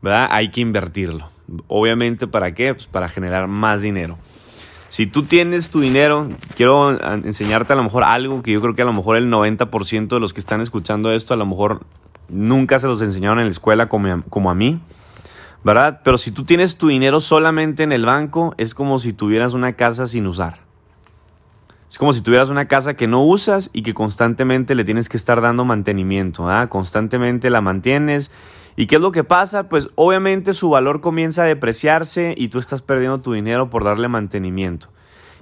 ¿verdad? 0.00 0.28
Hay 0.30 0.50
que 0.50 0.62
invertirlo. 0.62 1.28
Obviamente, 1.68 2.26
¿para 2.26 2.54
qué? 2.54 2.72
Pues 2.72 2.86
para 2.86 3.10
generar 3.10 3.46
más 3.46 3.82
dinero. 3.82 4.16
Si 4.88 5.06
tú 5.06 5.24
tienes 5.24 5.70
tu 5.70 5.80
dinero, 5.80 6.30
quiero 6.56 6.98
enseñarte 7.26 7.74
a 7.74 7.76
lo 7.76 7.82
mejor 7.82 8.04
algo 8.04 8.40
que 8.40 8.52
yo 8.52 8.62
creo 8.62 8.74
que 8.74 8.80
a 8.80 8.86
lo 8.86 8.94
mejor 8.94 9.18
el 9.18 9.30
90% 9.30 10.08
de 10.08 10.18
los 10.18 10.32
que 10.32 10.40
están 10.40 10.62
escuchando 10.62 11.12
esto 11.12 11.34
a 11.34 11.36
lo 11.36 11.44
mejor 11.44 11.82
nunca 12.30 12.80
se 12.80 12.86
los 12.86 13.02
enseñaron 13.02 13.38
en 13.38 13.44
la 13.44 13.50
escuela 13.50 13.90
como, 13.90 14.22
como 14.30 14.50
a 14.50 14.54
mí. 14.54 14.80
¿Verdad? 15.62 16.00
Pero 16.04 16.18
si 16.18 16.30
tú 16.30 16.44
tienes 16.44 16.76
tu 16.76 16.88
dinero 16.88 17.20
solamente 17.20 17.82
en 17.82 17.92
el 17.92 18.04
banco, 18.04 18.54
es 18.56 18.74
como 18.74 18.98
si 18.98 19.12
tuvieras 19.12 19.52
una 19.52 19.74
casa 19.74 20.06
sin 20.06 20.26
usar. 20.26 20.58
Es 21.88 21.98
como 21.98 22.12
si 22.12 22.20
tuvieras 22.22 22.50
una 22.50 22.68
casa 22.68 22.94
que 22.94 23.08
no 23.08 23.24
usas 23.24 23.68
y 23.72 23.82
que 23.82 23.94
constantemente 23.94 24.76
le 24.76 24.84
tienes 24.84 25.08
que 25.08 25.16
estar 25.16 25.40
dando 25.40 25.64
mantenimiento, 25.64 26.48
¿ah? 26.48 26.68
Constantemente 26.68 27.50
la 27.50 27.60
mantienes. 27.60 28.30
¿Y 28.76 28.86
qué 28.86 28.96
es 28.96 29.02
lo 29.02 29.10
que 29.10 29.24
pasa? 29.24 29.68
Pues 29.68 29.88
obviamente 29.96 30.54
su 30.54 30.70
valor 30.70 31.00
comienza 31.00 31.42
a 31.42 31.46
depreciarse 31.46 32.34
y 32.38 32.48
tú 32.48 32.60
estás 32.60 32.80
perdiendo 32.80 33.20
tu 33.20 33.32
dinero 33.32 33.70
por 33.70 33.82
darle 33.82 34.06
mantenimiento. 34.06 34.88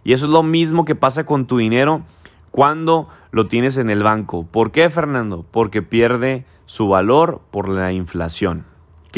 Y 0.05 0.15
eso 0.15 0.25
es 0.25 0.33
lo 0.33 0.43
mismo 0.43 0.87
que 0.87 0.95
pasa 0.95 1.27
con 1.27 1.47
tu 1.47 1.59
dinero 1.59 2.03
cuando 2.51 3.11
lo 3.31 3.47
tienes 3.47 3.77
en 3.77 3.91
el 3.91 4.03
banco. 4.03 4.47
¿Por 4.47 4.71
qué, 4.71 4.89
Fernando? 4.89 5.45
Porque 5.51 5.83
pierde 5.83 6.47
su 6.65 6.89
valor 6.89 7.43
por 7.51 7.69
la 7.69 7.93
inflación. 7.93 8.65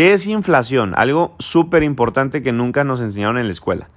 ¿Qué 0.01 0.15
es 0.15 0.27
inflación? 0.27 0.95
Algo 0.97 1.35
súper 1.39 1.83
importante 1.83 2.41
que 2.41 2.53
nunca 2.53 2.85
nos 2.85 3.03
enseñaron 3.03 3.37
en 3.37 3.45
la 3.45 3.53
escuela. 3.53 3.91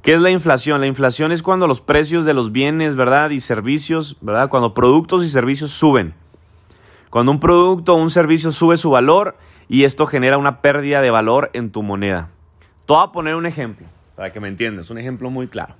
¿Qué 0.00 0.14
es 0.14 0.20
la 0.20 0.30
inflación? 0.30 0.80
La 0.80 0.86
inflación 0.86 1.32
es 1.32 1.42
cuando 1.42 1.66
los 1.66 1.80
precios 1.80 2.24
de 2.24 2.32
los 2.32 2.52
bienes, 2.52 2.94
¿verdad? 2.94 3.30
Y 3.30 3.40
servicios, 3.40 4.16
¿verdad? 4.20 4.48
Cuando 4.50 4.72
productos 4.72 5.24
y 5.24 5.28
servicios 5.28 5.72
suben. 5.72 6.14
Cuando 7.10 7.32
un 7.32 7.40
producto 7.40 7.94
o 7.94 7.96
un 7.96 8.10
servicio 8.10 8.52
sube 8.52 8.76
su 8.76 8.90
valor 8.90 9.36
y 9.68 9.82
esto 9.82 10.06
genera 10.06 10.38
una 10.38 10.62
pérdida 10.62 11.00
de 11.00 11.10
valor 11.10 11.50
en 11.54 11.72
tu 11.72 11.82
moneda. 11.82 12.28
Te 12.86 12.92
voy 12.92 13.02
a 13.02 13.10
poner 13.10 13.34
un 13.34 13.46
ejemplo, 13.46 13.88
para 14.14 14.32
que 14.32 14.38
me 14.38 14.46
entiendas, 14.46 14.90
un 14.90 14.98
ejemplo 14.98 15.28
muy 15.28 15.48
claro. 15.48 15.74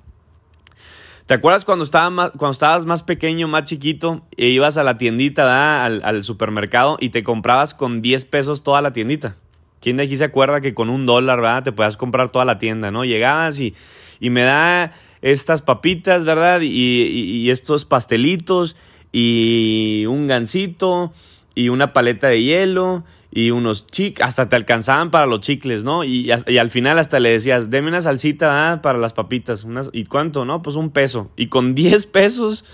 ¿Te 1.27 1.35
acuerdas 1.35 1.65
cuando, 1.65 1.85
cuando 1.89 2.51
estabas 2.51 2.85
más 2.85 3.05
pequeño, 3.05 3.47
más 3.47 3.63
chiquito, 3.63 4.23
e 4.37 4.49
ibas 4.49 4.77
a 4.77 4.83
la 4.83 4.99
tiendita, 4.99 5.85
Al, 5.85 6.03
al 6.05 6.25
supermercado 6.25 6.97
y 6.99 7.11
te 7.11 7.23
comprabas 7.23 7.75
con 7.75 8.03
10 8.03 8.25
pesos 8.25 8.65
toda 8.65 8.83
la 8.83 8.93
tiendita? 8.93 9.37
¿Quién 9.83 9.97
de 9.97 10.05
aquí 10.05 10.17
se 10.17 10.25
acuerda 10.25 10.61
que 10.61 10.75
con 10.75 10.89
un 10.89 11.05
dólar, 11.07 11.41
¿verdad? 11.41 11.65
Te 11.65 11.73
puedas 11.73 11.97
comprar 11.97 12.31
toda 12.31 12.45
la 12.45 12.59
tienda, 12.59 12.93
¿no? 12.93 13.05
Llegabas 13.05 13.59
y, 13.59 13.75
y 14.21 14.31
me 14.31 14.43
da 14.43 14.93
estas 15.23 15.63
papitas, 15.63 16.25
¿verdad? 16.25 16.61
Y, 16.63 17.51
estos 17.51 17.85
pastelitos 17.85 18.77
y 19.11 20.05
un 20.07 20.27
gansito 20.27 21.13
y 21.55 21.69
una 21.69 21.93
paleta 21.93 22.29
de 22.29 22.43
hielo 22.43 23.05
y 23.31 23.51
unos 23.51 23.87
chicles, 23.87 24.27
hasta 24.27 24.49
te 24.49 24.57
alcanzaban 24.57 25.11
para 25.11 25.27
los 25.27 25.41
chicles, 25.41 25.85
¿no? 25.85 26.05
Y, 26.05 26.31
al 26.31 26.71
final 26.71 26.99
hasta 26.99 27.19
le 27.21 27.31
decías, 27.31 27.69
deme 27.69 27.89
una 27.89 28.01
salsita 28.01 28.81
para 28.83 28.99
las 28.99 29.13
papitas. 29.13 29.65
Unas, 29.65 29.91
¿Y 29.93 30.05
cuánto, 30.05 30.45
no? 30.45 30.63
Pues 30.63 30.77
un 30.77 30.91
peso. 30.91 31.31
Y 31.37 31.47
con 31.47 31.75
10 31.77 32.07
pesos, 32.07 32.65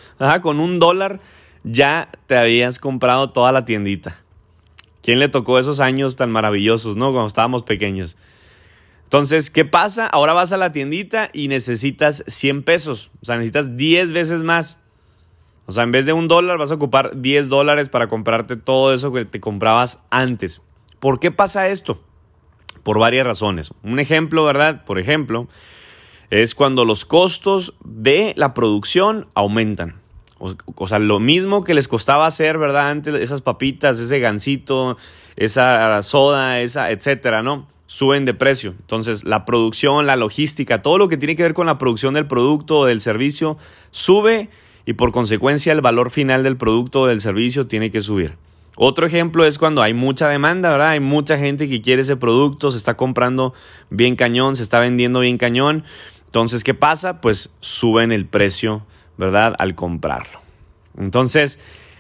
con 0.43 0.61
un 0.61 0.79
dólar, 0.79 1.21
ya 1.65 2.11
te 2.27 2.37
habías 2.37 2.79
comprado 2.79 3.31
toda 3.31 3.53
la 3.53 3.65
tiendita. 3.65 4.19
¿Quién 5.09 5.21
le 5.21 5.31
tocó 5.31 5.59
esos 5.59 5.81
años 5.81 6.17
tan 6.17 6.31
maravillosos, 6.31 6.97
no? 6.97 7.13
Cuando 7.13 7.29
estábamos 7.29 7.63
pequeños. 7.63 8.19
Entonces, 9.05 9.49
¿qué 9.49 9.65
pasa? 9.65 10.07
Ahora 10.07 10.35
vas 10.35 10.53
a 10.53 10.59
la 10.59 10.71
tiendita 10.71 11.31
y 11.33 11.49
necesitas 11.49 12.23
100 12.27 12.63
pesos. 12.63 13.11
O 13.23 13.25
sea, 13.25 13.37
necesitas 13.37 13.75
10 13.75 14.13
veces 14.13 14.43
más. 14.43 14.83
O 15.65 15.73
sea, 15.73 15.85
en 15.85 15.93
vez 15.93 16.05
de 16.05 16.13
un 16.13 16.29
dólar 16.29 16.59
vas 16.59 16.73
a 16.73 16.75
ocupar 16.75 17.23
10 17.23 17.49
dólares 17.49 17.89
para 17.89 18.07
comprarte 18.07 18.57
todo 18.57 18.93
eso 18.93 19.11
que 19.11 19.25
te 19.25 19.41
comprabas 19.41 20.05
antes. 20.11 20.61
¿Por 21.01 21.21
qué 21.21 21.31
pasa 21.31 21.69
esto? 21.69 22.05
Por 22.83 22.99
varias 22.99 23.27
razones. 23.27 23.73
Un 23.83 24.01
ejemplo, 24.01 24.45
¿verdad? 24.45 24.85
Por 24.85 24.99
ejemplo, 24.99 25.49
es 26.29 26.55
cuando 26.55 26.85
los 26.85 27.07
costos 27.07 27.73
de 27.83 28.35
la 28.37 28.53
producción 28.53 29.27
aumentan. 29.33 29.98
O, 30.39 30.87
sea, 30.87 31.01
lo 31.01 31.19
mismo 31.19 31.65
que 31.65 31.75
les 31.75 31.89
costaba 31.89 32.27
hacer, 32.27 32.59
¿verdad? 32.59 32.91
Antes 32.91 33.15
esas 33.15 33.41
papitas, 33.41 33.99
ese 33.99 34.21
gansito, 34.21 34.97
esa 35.37 36.01
soda, 36.03 36.61
esa, 36.61 36.91
etcétera, 36.93 37.43
¿no? 37.43 37.67
Suben 37.87 38.25
de 38.25 38.35
precio. 38.35 38.75
Entonces, 38.79 39.25
la 39.25 39.45
producción, 39.45 40.07
la 40.07 40.15
logística, 40.15 40.81
todo 40.81 40.99
lo 40.99 41.09
que 41.09 41.17
tiene 41.17 41.35
que 41.35 41.43
ver 41.43 41.55
con 41.55 41.67
la 41.67 41.79
producción 41.79 42.15
del 42.15 42.27
producto 42.27 42.79
o 42.79 42.87
del 42.87 43.01
servicio 43.01 43.59
sube 43.91 44.49
y 44.87 44.93
por 44.93 45.11
consecuencia 45.11 45.73
el 45.73 45.81
valor 45.81 46.11
final 46.11 46.45
del 46.45 46.57
producto 46.57 47.03
o 47.03 47.07
del 47.07 47.21
servicio 47.21 47.67
tiene 47.67 47.91
que 47.91 48.01
subir. 48.01 48.37
Otro 48.77 49.07
ejemplo 49.07 49.45
es 49.45 49.59
cuando 49.59 49.83
hay 49.83 49.93
mucha 49.93 50.29
demanda, 50.29 50.71
¿verdad? 50.71 50.91
Hay 50.91 51.01
mucha 51.01 51.37
gente 51.37 51.69
que 51.69 51.83
quiere 51.83 52.03
ese 52.03 52.15
producto, 52.15 52.71
se 52.71 52.77
está 52.77 52.97
comprando 52.97 53.55
bien 53.91 54.15
cañón, 54.15 54.55
se 54.55 54.63
está 54.63 54.79
vendiendo 54.79 55.19
bien 55.19 55.37
cañón. 55.37 55.83
Entonces, 56.27 56.63
¿qué 56.63 56.75
pasa? 56.75 57.21
Pues 57.21 57.51
suben 57.59 58.13
el 58.13 58.25
precio 58.25 58.87
¿verdad? 59.19 59.55
Al 59.59 59.75
comprarlo. 59.75 60.41
Entonces, 60.97 61.59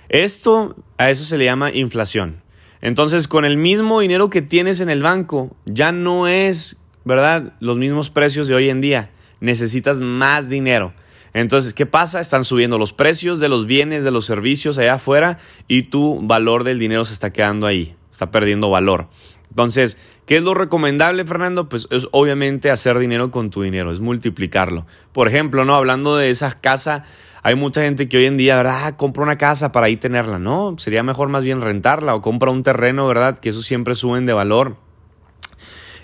esto 0.08 0.74
a 0.96 1.10
eso 1.10 1.24
se 1.24 1.36
le 1.36 1.44
llama 1.44 1.72
inflación. 1.72 2.42
Entonces, 2.80 3.28
con 3.28 3.44
el 3.44 3.56
mismo 3.56 4.00
dinero 4.00 4.30
que 4.30 4.40
tienes 4.40 4.80
en 4.80 4.88
el 4.88 5.02
banco, 5.02 5.54
ya 5.66 5.92
no 5.92 6.28
es, 6.28 6.80
¿verdad? 7.04 7.52
Los 7.60 7.76
mismos 7.76 8.08
precios 8.08 8.48
de 8.48 8.54
hoy 8.54 8.70
en 8.70 8.80
día. 8.80 9.10
Necesitas 9.40 10.00
más 10.00 10.48
dinero. 10.48 10.94
Entonces, 11.34 11.74
¿qué 11.74 11.86
pasa? 11.86 12.20
Están 12.20 12.44
subiendo 12.44 12.78
los 12.78 12.92
precios 12.92 13.40
de 13.40 13.48
los 13.48 13.66
bienes, 13.66 14.04
de 14.04 14.10
los 14.10 14.24
servicios 14.24 14.78
allá 14.78 14.94
afuera 14.94 15.38
y 15.66 15.84
tu 15.84 16.20
valor 16.22 16.64
del 16.64 16.78
dinero 16.78 17.04
se 17.04 17.12
está 17.12 17.32
quedando 17.32 17.66
ahí, 17.66 17.94
está 18.10 18.30
perdiendo 18.30 18.70
valor. 18.70 19.08
Entonces, 19.50 19.98
¿qué 20.28 20.36
es 20.36 20.42
lo 20.42 20.52
recomendable, 20.52 21.24
Fernando? 21.24 21.70
Pues 21.70 21.88
es 21.90 22.06
obviamente 22.12 22.70
hacer 22.70 22.98
dinero 22.98 23.30
con 23.30 23.48
tu 23.48 23.62
dinero, 23.62 23.90
es 23.90 24.00
multiplicarlo. 24.00 24.86
Por 25.12 25.26
ejemplo, 25.26 25.64
¿no? 25.64 25.74
Hablando 25.74 26.16
de 26.18 26.30
esas 26.30 26.54
casas, 26.54 27.02
hay 27.42 27.54
mucha 27.54 27.80
gente 27.80 28.10
que 28.10 28.18
hoy 28.18 28.26
en 28.26 28.36
día, 28.36 28.56
¿verdad? 28.58 28.94
Compra 28.96 29.22
una 29.22 29.38
casa 29.38 29.72
para 29.72 29.86
ahí 29.86 29.96
tenerla. 29.96 30.38
No, 30.38 30.74
sería 30.76 31.02
mejor 31.02 31.30
más 31.30 31.42
bien 31.42 31.62
rentarla 31.62 32.14
o 32.14 32.20
compra 32.20 32.50
un 32.50 32.62
terreno, 32.62 33.08
¿verdad? 33.08 33.38
Que 33.38 33.48
eso 33.48 33.62
siempre 33.62 33.94
suben 33.94 34.26
de 34.26 34.34
valor. 34.34 34.76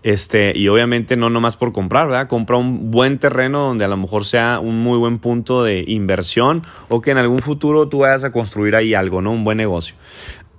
Este, 0.02 0.52
y 0.56 0.68
obviamente 0.68 1.16
no 1.16 1.28
nomás 1.28 1.58
por 1.58 1.72
comprar, 1.72 2.06
¿verdad? 2.06 2.26
Compra 2.26 2.56
un 2.56 2.90
buen 2.90 3.18
terreno 3.18 3.68
donde 3.68 3.84
a 3.84 3.88
lo 3.88 3.98
mejor 3.98 4.24
sea 4.24 4.58
un 4.58 4.80
muy 4.80 4.96
buen 4.96 5.18
punto 5.18 5.62
de 5.62 5.84
inversión 5.86 6.62
o 6.88 7.02
que 7.02 7.10
en 7.10 7.18
algún 7.18 7.40
futuro 7.40 7.88
tú 7.88 7.98
vayas 7.98 8.24
a 8.24 8.32
construir 8.32 8.74
ahí 8.74 8.94
algo, 8.94 9.20
¿no? 9.20 9.32
Un 9.32 9.44
buen 9.44 9.58
negocio. 9.58 9.96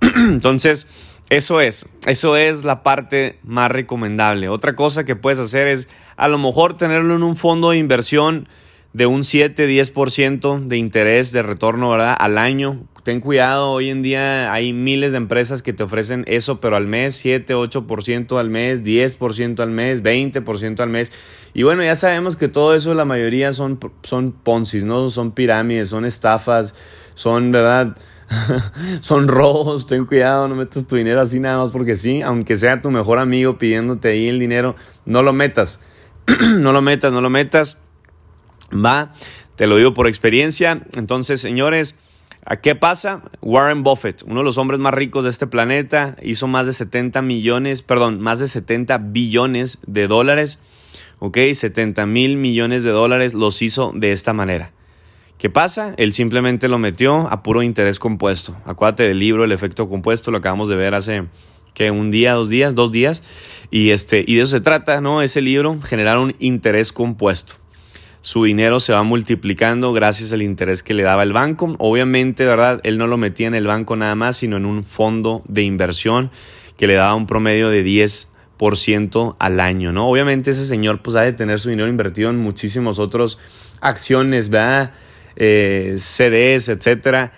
Entonces, 0.00 0.86
eso 1.28 1.60
es, 1.60 1.88
eso 2.06 2.36
es 2.36 2.64
la 2.64 2.82
parte 2.82 3.38
más 3.42 3.70
recomendable. 3.70 4.48
Otra 4.48 4.76
cosa 4.76 5.04
que 5.04 5.16
puedes 5.16 5.40
hacer 5.40 5.66
es 5.66 5.88
a 6.16 6.28
lo 6.28 6.38
mejor 6.38 6.76
tenerlo 6.76 7.16
en 7.16 7.22
un 7.22 7.36
fondo 7.36 7.70
de 7.70 7.78
inversión 7.78 8.48
de 8.92 9.06
un 9.06 9.22
7-10% 9.22 10.68
de 10.68 10.76
interés 10.78 11.32
de 11.32 11.42
retorno 11.42 11.90
¿verdad? 11.90 12.16
al 12.18 12.38
año. 12.38 12.86
Ten 13.02 13.20
cuidado, 13.20 13.70
hoy 13.70 13.90
en 13.90 14.02
día 14.02 14.52
hay 14.52 14.72
miles 14.72 15.12
de 15.12 15.18
empresas 15.18 15.62
que 15.62 15.72
te 15.72 15.82
ofrecen 15.82 16.24
eso, 16.26 16.60
pero 16.60 16.76
al 16.76 16.86
mes 16.86 17.24
7-8% 17.24 18.38
al 18.38 18.48
mes, 18.48 18.82
10% 18.82 19.60
al 19.60 19.70
mes, 19.70 20.02
20% 20.02 20.80
al 20.80 20.88
mes. 20.88 21.12
Y 21.54 21.62
bueno, 21.62 21.84
ya 21.84 21.94
sabemos 21.94 22.36
que 22.36 22.48
todo 22.48 22.74
eso 22.74 22.94
la 22.94 23.04
mayoría 23.04 23.52
son, 23.52 23.78
son 24.02 24.32
poncis, 24.32 24.84
¿no? 24.84 25.10
Son 25.10 25.32
pirámides, 25.32 25.88
son 25.90 26.04
estafas, 26.04 26.74
son, 27.14 27.52
¿verdad? 27.52 27.96
son 29.00 29.28
robos, 29.28 29.86
ten 29.86 30.06
cuidado, 30.06 30.48
no 30.48 30.54
metas 30.54 30.86
tu 30.86 30.96
dinero 30.96 31.20
así 31.20 31.40
nada 31.40 31.58
más 31.58 31.70
porque 31.70 31.96
sí, 31.96 32.22
aunque 32.22 32.56
sea 32.56 32.80
tu 32.82 32.90
mejor 32.90 33.18
amigo 33.18 33.58
pidiéndote 33.58 34.08
ahí 34.08 34.28
el 34.28 34.38
dinero, 34.38 34.76
no 35.04 35.22
lo 35.22 35.32
metas, 35.32 35.80
no 36.58 36.72
lo 36.72 36.82
metas, 36.82 37.12
no 37.12 37.20
lo 37.20 37.30
metas, 37.30 37.78
va, 38.72 39.12
te 39.56 39.66
lo 39.66 39.76
digo 39.76 39.94
por 39.94 40.08
experiencia, 40.08 40.82
entonces 40.96 41.40
señores, 41.40 41.96
¿a 42.44 42.56
qué 42.56 42.74
pasa? 42.74 43.22
Warren 43.42 43.82
Buffett, 43.82 44.22
uno 44.24 44.40
de 44.40 44.44
los 44.44 44.58
hombres 44.58 44.80
más 44.80 44.94
ricos 44.94 45.24
de 45.24 45.30
este 45.30 45.46
planeta, 45.46 46.16
hizo 46.22 46.48
más 46.48 46.66
de 46.66 46.72
70 46.72 47.22
millones, 47.22 47.82
perdón, 47.82 48.20
más 48.20 48.38
de 48.38 48.48
70 48.48 48.98
billones 48.98 49.78
de 49.86 50.08
dólares, 50.08 50.58
ok, 51.20 51.38
70 51.52 52.06
mil 52.06 52.36
millones 52.36 52.82
de 52.82 52.90
dólares 52.90 53.34
los 53.34 53.62
hizo 53.62 53.92
de 53.94 54.12
esta 54.12 54.32
manera. 54.32 54.72
¿Qué 55.38 55.50
pasa? 55.50 55.94
Él 55.98 56.14
simplemente 56.14 56.66
lo 56.68 56.78
metió 56.78 57.28
a 57.30 57.42
puro 57.42 57.62
interés 57.62 57.98
compuesto. 57.98 58.56
Acuérdate 58.64 59.02
del 59.02 59.18
libro 59.18 59.44
El 59.44 59.52
efecto 59.52 59.88
compuesto, 59.88 60.30
lo 60.30 60.38
acabamos 60.38 60.70
de 60.70 60.76
ver 60.76 60.94
hace 60.94 61.24
que 61.74 61.90
un 61.90 62.10
día, 62.10 62.32
dos 62.32 62.48
días, 62.48 62.74
dos 62.74 62.90
días. 62.90 63.22
Y, 63.70 63.90
este, 63.90 64.24
y 64.26 64.36
de 64.36 64.42
eso 64.42 64.52
se 64.52 64.60
trata, 64.62 65.02
¿no? 65.02 65.20
Ese 65.20 65.42
libro, 65.42 65.78
generar 65.82 66.16
un 66.16 66.34
interés 66.38 66.90
compuesto. 66.90 67.56
Su 68.22 68.44
dinero 68.44 68.80
se 68.80 68.94
va 68.94 69.02
multiplicando 69.02 69.92
gracias 69.92 70.32
al 70.32 70.40
interés 70.40 70.82
que 70.82 70.94
le 70.94 71.02
daba 71.02 71.22
el 71.22 71.34
banco. 71.34 71.76
Obviamente, 71.78 72.46
¿verdad? 72.46 72.80
Él 72.82 72.96
no 72.96 73.06
lo 73.06 73.18
metía 73.18 73.46
en 73.46 73.54
el 73.54 73.66
banco 73.66 73.94
nada 73.94 74.14
más, 74.14 74.38
sino 74.38 74.56
en 74.56 74.64
un 74.64 74.84
fondo 74.84 75.44
de 75.46 75.62
inversión 75.62 76.30
que 76.78 76.86
le 76.86 76.94
daba 76.94 77.14
un 77.14 77.26
promedio 77.26 77.68
de 77.68 77.84
10% 77.84 79.36
al 79.38 79.60
año, 79.60 79.92
¿no? 79.92 80.08
Obviamente 80.08 80.50
ese 80.50 80.66
señor 80.66 81.02
pues 81.02 81.14
ha 81.14 81.20
de 81.20 81.34
tener 81.34 81.60
su 81.60 81.68
dinero 81.68 81.88
invertido 81.88 82.30
en 82.30 82.38
muchísimos 82.38 82.98
otros 82.98 83.38
acciones, 83.80 84.48
¿verdad? 84.48 84.92
Eh, 85.36 85.94
CDs, 85.98 86.68
etcétera. 86.68 87.32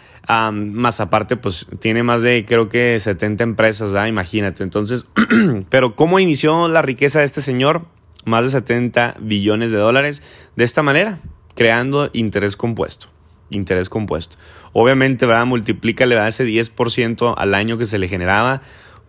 más 0.52 1.00
aparte, 1.00 1.36
pues 1.36 1.66
tiene 1.80 2.02
más 2.02 2.22
de 2.22 2.44
creo 2.46 2.68
que 2.68 2.98
70 2.98 3.44
empresas, 3.44 3.92
imagínate. 4.08 4.62
Entonces, 4.62 5.06
pero 5.70 5.96
¿cómo 5.96 6.18
inició 6.18 6.68
la 6.68 6.82
riqueza 6.82 7.20
de 7.20 7.26
este 7.26 7.42
señor? 7.42 7.82
Más 8.24 8.44
de 8.44 8.50
70 8.50 9.16
billones 9.20 9.70
de 9.70 9.78
dólares 9.78 10.22
de 10.56 10.64
esta 10.64 10.82
manera, 10.82 11.18
creando 11.54 12.10
interés 12.12 12.56
compuesto. 12.56 13.08
Interés 13.50 13.88
compuesto. 13.88 14.36
Obviamente, 14.72 15.24
¿verdad? 15.24 15.46
Multiplícale 15.46 16.14
¿verdad? 16.14 16.28
ese 16.28 16.44
10% 16.44 17.34
al 17.36 17.54
año 17.54 17.78
que 17.78 17.86
se 17.86 17.98
le 17.98 18.08
generaba 18.08 18.60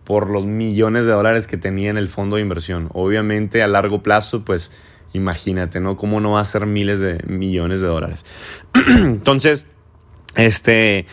por 0.04 0.30
los 0.30 0.46
millones 0.46 1.06
de 1.06 1.12
dólares 1.12 1.46
que 1.46 1.56
tenía 1.56 1.90
en 1.90 1.98
el 1.98 2.08
fondo 2.08 2.36
de 2.36 2.42
inversión. 2.42 2.88
Obviamente, 2.92 3.62
a 3.62 3.68
largo 3.68 4.02
plazo, 4.02 4.44
pues 4.44 4.72
Imagínate, 5.12 5.80
¿no? 5.80 5.96
¿Cómo 5.96 6.20
no 6.20 6.32
va 6.32 6.40
a 6.40 6.44
ser 6.44 6.66
miles 6.66 7.00
de 7.00 7.18
millones 7.26 7.80
de 7.80 7.86
dólares? 7.86 8.24
Entonces, 8.88 9.66
este... 10.36 11.06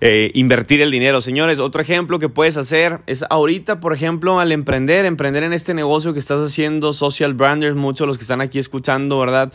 Eh, 0.00 0.30
invertir 0.34 0.80
el 0.80 0.92
dinero. 0.92 1.20
Señores, 1.20 1.58
otro 1.58 1.82
ejemplo 1.82 2.20
que 2.20 2.28
puedes 2.28 2.56
hacer 2.56 3.00
es 3.08 3.24
ahorita, 3.28 3.80
por 3.80 3.92
ejemplo, 3.92 4.38
al 4.38 4.52
emprender, 4.52 5.04
emprender 5.04 5.42
en 5.42 5.52
este 5.52 5.74
negocio 5.74 6.12
que 6.12 6.20
estás 6.20 6.40
haciendo, 6.40 6.92
social 6.92 7.34
branders, 7.34 7.74
muchos 7.74 8.04
de 8.04 8.06
los 8.06 8.16
que 8.16 8.22
están 8.22 8.40
aquí 8.40 8.60
escuchando, 8.60 9.18
¿verdad? 9.18 9.52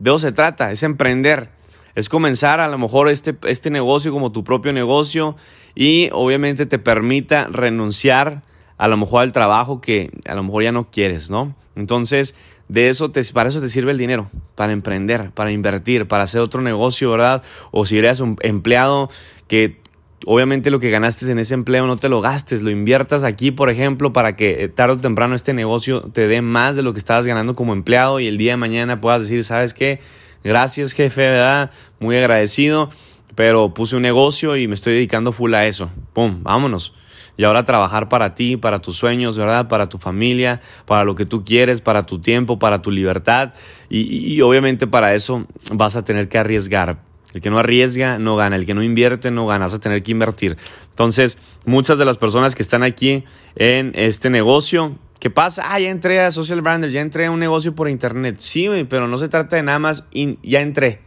De 0.00 0.10
eso 0.10 0.18
se 0.18 0.32
trata, 0.32 0.72
es 0.72 0.82
emprender. 0.82 1.50
Es 1.94 2.08
comenzar 2.08 2.58
a 2.58 2.66
lo 2.66 2.76
mejor 2.76 3.08
este, 3.08 3.36
este 3.44 3.70
negocio 3.70 4.10
como 4.10 4.32
tu 4.32 4.42
propio 4.42 4.72
negocio 4.72 5.36
y 5.76 6.08
obviamente 6.12 6.66
te 6.66 6.80
permita 6.80 7.46
renunciar 7.46 8.42
a 8.76 8.88
lo 8.88 8.96
mejor 8.96 9.22
al 9.22 9.32
trabajo 9.32 9.80
que 9.80 10.10
a 10.26 10.34
lo 10.34 10.42
mejor 10.42 10.62
ya 10.62 10.72
no 10.72 10.90
quieres, 10.90 11.30
¿no? 11.30 11.54
Entonces, 11.76 12.34
de 12.68 12.88
eso 12.88 13.10
te, 13.10 13.22
para 13.32 13.48
eso 13.48 13.60
te 13.60 13.68
sirve 13.68 13.92
el 13.92 13.98
dinero, 13.98 14.30
para 14.54 14.72
emprender, 14.72 15.30
para 15.30 15.52
invertir, 15.52 16.08
para 16.08 16.24
hacer 16.24 16.40
otro 16.40 16.62
negocio, 16.62 17.10
¿verdad? 17.10 17.42
O 17.70 17.86
si 17.86 17.98
eres 17.98 18.20
un 18.20 18.36
empleado 18.40 19.10
que 19.48 19.80
obviamente 20.26 20.70
lo 20.70 20.80
que 20.80 20.90
ganaste 20.90 21.30
en 21.30 21.38
ese 21.38 21.54
empleo 21.54 21.86
no 21.86 21.96
te 21.96 22.08
lo 22.08 22.20
gastes, 22.20 22.62
lo 22.62 22.70
inviertas 22.70 23.24
aquí, 23.24 23.50
por 23.50 23.68
ejemplo, 23.68 24.12
para 24.12 24.36
que 24.36 24.68
tarde 24.68 24.94
o 24.94 24.98
temprano 24.98 25.34
este 25.34 25.52
negocio 25.52 26.00
te 26.12 26.26
dé 26.26 26.40
más 26.40 26.76
de 26.76 26.82
lo 26.82 26.92
que 26.94 26.98
estabas 26.98 27.26
ganando 27.26 27.54
como 27.54 27.74
empleado 27.74 28.20
y 28.20 28.26
el 28.26 28.38
día 28.38 28.52
de 28.52 28.56
mañana 28.56 29.00
puedas 29.00 29.22
decir, 29.22 29.44
¿sabes 29.44 29.74
qué? 29.74 30.00
Gracias 30.42 30.92
jefe, 30.92 31.20
¿verdad? 31.20 31.70
Muy 32.00 32.16
agradecido, 32.16 32.90
pero 33.34 33.74
puse 33.74 33.96
un 33.96 34.02
negocio 34.02 34.56
y 34.56 34.68
me 34.68 34.74
estoy 34.74 34.94
dedicando 34.94 35.32
full 35.32 35.54
a 35.54 35.66
eso. 35.66 35.90
¡Pum! 36.12 36.42
Vámonos 36.42 36.94
y 37.36 37.44
ahora 37.44 37.64
trabajar 37.64 38.08
para 38.08 38.34
ti, 38.34 38.56
para 38.56 38.80
tus 38.80 38.96
sueños, 38.96 39.36
¿verdad? 39.36 39.68
Para 39.68 39.88
tu 39.88 39.98
familia, 39.98 40.60
para 40.86 41.04
lo 41.04 41.14
que 41.14 41.26
tú 41.26 41.44
quieres, 41.44 41.80
para 41.80 42.06
tu 42.06 42.20
tiempo, 42.20 42.58
para 42.58 42.82
tu 42.82 42.90
libertad. 42.90 43.54
Y, 43.88 44.40
obviamente 44.40 44.86
para 44.86 45.14
eso 45.14 45.46
vas 45.72 45.96
a 45.96 46.04
tener 46.04 46.28
que 46.28 46.38
arriesgar. 46.38 46.98
El 47.32 47.40
que 47.40 47.50
no 47.50 47.58
arriesga 47.58 48.18
no 48.18 48.36
gana, 48.36 48.54
el 48.54 48.64
que 48.64 48.74
no 48.74 48.82
invierte 48.82 49.32
no 49.32 49.46
gana, 49.46 49.64
vas 49.64 49.74
a 49.74 49.80
tener 49.80 50.04
que 50.04 50.12
invertir. 50.12 50.56
Entonces, 50.90 51.38
muchas 51.64 51.98
de 51.98 52.04
las 52.04 52.16
personas 52.16 52.54
que 52.54 52.62
están 52.62 52.84
aquí 52.84 53.24
en 53.56 53.90
este 53.96 54.30
negocio, 54.30 54.96
¿qué 55.18 55.30
pasa? 55.30 55.64
Ah, 55.66 55.80
ya 55.80 55.90
entré 55.90 56.20
a 56.20 56.30
Social 56.30 56.60
Branders, 56.60 56.92
ya 56.92 57.00
entré 57.00 57.26
a 57.26 57.32
un 57.32 57.40
negocio 57.40 57.74
por 57.74 57.88
internet. 57.88 58.36
Sí, 58.38 58.68
pero 58.88 59.08
no 59.08 59.18
se 59.18 59.28
trata 59.28 59.56
de 59.56 59.64
nada 59.64 59.80
más, 59.80 60.04
ya 60.44 60.60
entré. 60.60 61.00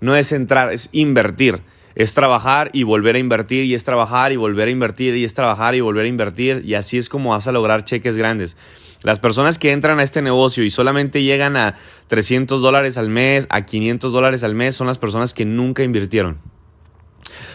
No 0.00 0.16
es 0.16 0.32
entrar, 0.32 0.72
es 0.72 0.88
invertir 0.90 1.62
es 1.94 2.14
trabajar 2.14 2.70
y 2.72 2.82
volver 2.82 3.16
a 3.16 3.18
invertir 3.18 3.64
y 3.64 3.74
es 3.74 3.84
trabajar 3.84 4.32
y 4.32 4.36
volver 4.36 4.68
a 4.68 4.70
invertir 4.70 5.16
y 5.16 5.24
es 5.24 5.34
trabajar 5.34 5.74
y 5.74 5.80
volver 5.80 6.06
a 6.06 6.08
invertir 6.08 6.62
y 6.64 6.74
así 6.74 6.98
es 6.98 7.08
como 7.08 7.30
vas 7.30 7.48
a 7.48 7.52
lograr 7.52 7.84
cheques 7.84 8.16
grandes. 8.16 8.56
Las 9.02 9.18
personas 9.18 9.58
que 9.58 9.72
entran 9.72 9.98
a 9.98 10.04
este 10.04 10.22
negocio 10.22 10.64
y 10.64 10.70
solamente 10.70 11.22
llegan 11.22 11.56
a 11.56 11.74
300 12.06 12.62
dólares 12.62 12.96
al 12.98 13.08
mes, 13.08 13.46
a 13.50 13.66
500 13.66 14.12
dólares 14.12 14.44
al 14.44 14.54
mes, 14.54 14.76
son 14.76 14.86
las 14.86 14.98
personas 14.98 15.34
que 15.34 15.44
nunca 15.44 15.82
invirtieron. 15.82 16.38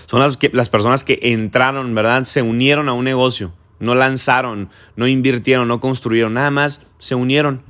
Son 0.08 0.20
las, 0.20 0.38
las 0.52 0.70
personas 0.70 1.04
que 1.04 1.20
entraron, 1.22 1.96
¿verdad? 1.96 2.24
Se 2.24 2.42
unieron 2.42 2.90
a 2.90 2.94
un 2.94 3.06
negocio, 3.06 3.54
no 3.80 3.96
lanzaron, 3.96 4.70
no 4.96 5.08
invirtieron, 5.08 5.68
no 5.68 5.80
construyeron, 5.80 6.34
nada 6.34 6.52
más 6.52 6.82
se 7.00 7.16
unieron. 7.16 7.64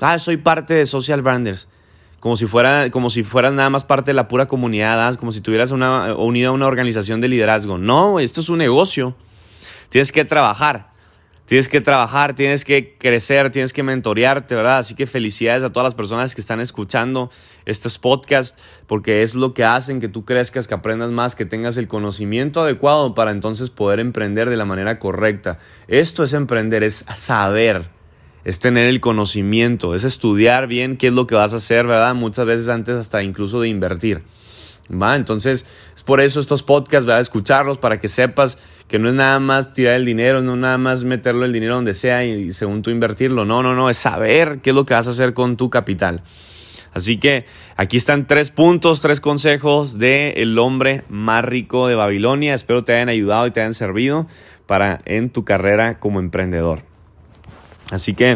Ah, 0.00 0.18
soy 0.18 0.36
parte 0.36 0.74
de 0.74 0.86
Social 0.86 1.22
Branders 1.22 1.68
como 2.24 2.38
si 2.38 2.46
fuera, 2.46 2.90
como 2.90 3.10
si 3.10 3.22
fueras 3.22 3.52
nada 3.52 3.68
más 3.68 3.84
parte 3.84 4.12
de 4.12 4.14
la 4.14 4.28
pura 4.28 4.48
comunidad, 4.48 5.14
como 5.16 5.30
si 5.30 5.42
tuvieras 5.42 5.72
una, 5.72 6.14
unido 6.14 6.48
a 6.48 6.52
una 6.52 6.66
organización 6.66 7.20
de 7.20 7.28
liderazgo. 7.28 7.76
No, 7.76 8.18
esto 8.18 8.40
es 8.40 8.48
un 8.48 8.56
negocio. 8.56 9.14
Tienes 9.90 10.10
que 10.10 10.24
trabajar. 10.24 10.90
Tienes 11.44 11.68
que 11.68 11.82
trabajar, 11.82 12.34
tienes 12.34 12.64
que 12.64 12.96
crecer, 12.96 13.50
tienes 13.50 13.74
que 13.74 13.82
mentorearte, 13.82 14.54
¿verdad? 14.54 14.78
Así 14.78 14.94
que 14.94 15.06
felicidades 15.06 15.62
a 15.64 15.70
todas 15.70 15.84
las 15.84 15.94
personas 15.94 16.34
que 16.34 16.40
están 16.40 16.60
escuchando 16.60 17.30
estos 17.66 17.98
podcasts, 17.98 18.58
porque 18.86 19.22
es 19.22 19.34
lo 19.34 19.52
que 19.52 19.64
hacen 19.64 20.00
que 20.00 20.08
tú 20.08 20.24
crezcas, 20.24 20.66
que 20.66 20.72
aprendas 20.72 21.10
más, 21.10 21.34
que 21.34 21.44
tengas 21.44 21.76
el 21.76 21.88
conocimiento 21.88 22.62
adecuado 22.62 23.14
para 23.14 23.32
entonces 23.32 23.68
poder 23.68 24.00
emprender 24.00 24.48
de 24.48 24.56
la 24.56 24.64
manera 24.64 24.98
correcta. 24.98 25.58
Esto 25.88 26.22
es 26.22 26.32
emprender, 26.32 26.84
es 26.84 27.04
saber 27.16 27.90
es 28.44 28.58
tener 28.60 28.86
el 28.86 29.00
conocimiento, 29.00 29.94
es 29.94 30.04
estudiar 30.04 30.66
bien 30.66 30.96
qué 30.96 31.08
es 31.08 31.12
lo 31.12 31.26
que 31.26 31.34
vas 31.34 31.54
a 31.54 31.56
hacer, 31.56 31.86
¿verdad? 31.86 32.14
Muchas 32.14 32.46
veces 32.46 32.68
antes 32.68 32.94
hasta 32.96 33.22
incluso 33.22 33.60
de 33.60 33.68
invertir. 33.68 34.22
¿Va? 34.90 35.16
Entonces, 35.16 35.64
es 35.96 36.02
por 36.02 36.20
eso 36.20 36.40
estos 36.40 36.62
podcasts, 36.62 37.06
¿verdad? 37.06 37.22
Escucharlos 37.22 37.78
para 37.78 37.98
que 38.00 38.08
sepas 38.08 38.58
que 38.86 38.98
no 38.98 39.08
es 39.08 39.14
nada 39.14 39.40
más 39.40 39.72
tirar 39.72 39.94
el 39.94 40.04
dinero, 40.04 40.42
no 40.42 40.52
es 40.52 40.58
nada 40.58 40.76
más 40.76 41.04
meterlo 41.04 41.46
el 41.46 41.54
dinero 41.54 41.76
donde 41.76 41.94
sea 41.94 42.24
y, 42.24 42.52
según 42.52 42.82
tú 42.82 42.90
invertirlo. 42.90 43.46
No, 43.46 43.62
no, 43.62 43.74
no, 43.74 43.88
es 43.88 43.96
saber 43.96 44.58
qué 44.62 44.70
es 44.70 44.76
lo 44.76 44.84
que 44.84 44.92
vas 44.92 45.06
a 45.06 45.10
hacer 45.10 45.32
con 45.32 45.56
tu 45.56 45.70
capital. 45.70 46.22
Así 46.92 47.18
que 47.18 47.46
aquí 47.76 47.96
están 47.96 48.26
tres 48.26 48.50
puntos, 48.50 49.00
tres 49.00 49.20
consejos 49.20 49.98
de 49.98 50.32
el 50.36 50.58
hombre 50.58 51.02
más 51.08 51.44
rico 51.44 51.88
de 51.88 51.94
Babilonia. 51.94 52.54
Espero 52.54 52.84
te 52.84 52.94
hayan 52.94 53.08
ayudado 53.08 53.46
y 53.46 53.50
te 53.52 53.60
hayan 53.60 53.74
servido 53.74 54.28
para 54.66 55.00
en 55.06 55.30
tu 55.30 55.44
carrera 55.44 55.98
como 55.98 56.20
emprendedor. 56.20 56.93
Así 57.90 58.14
que... 58.14 58.34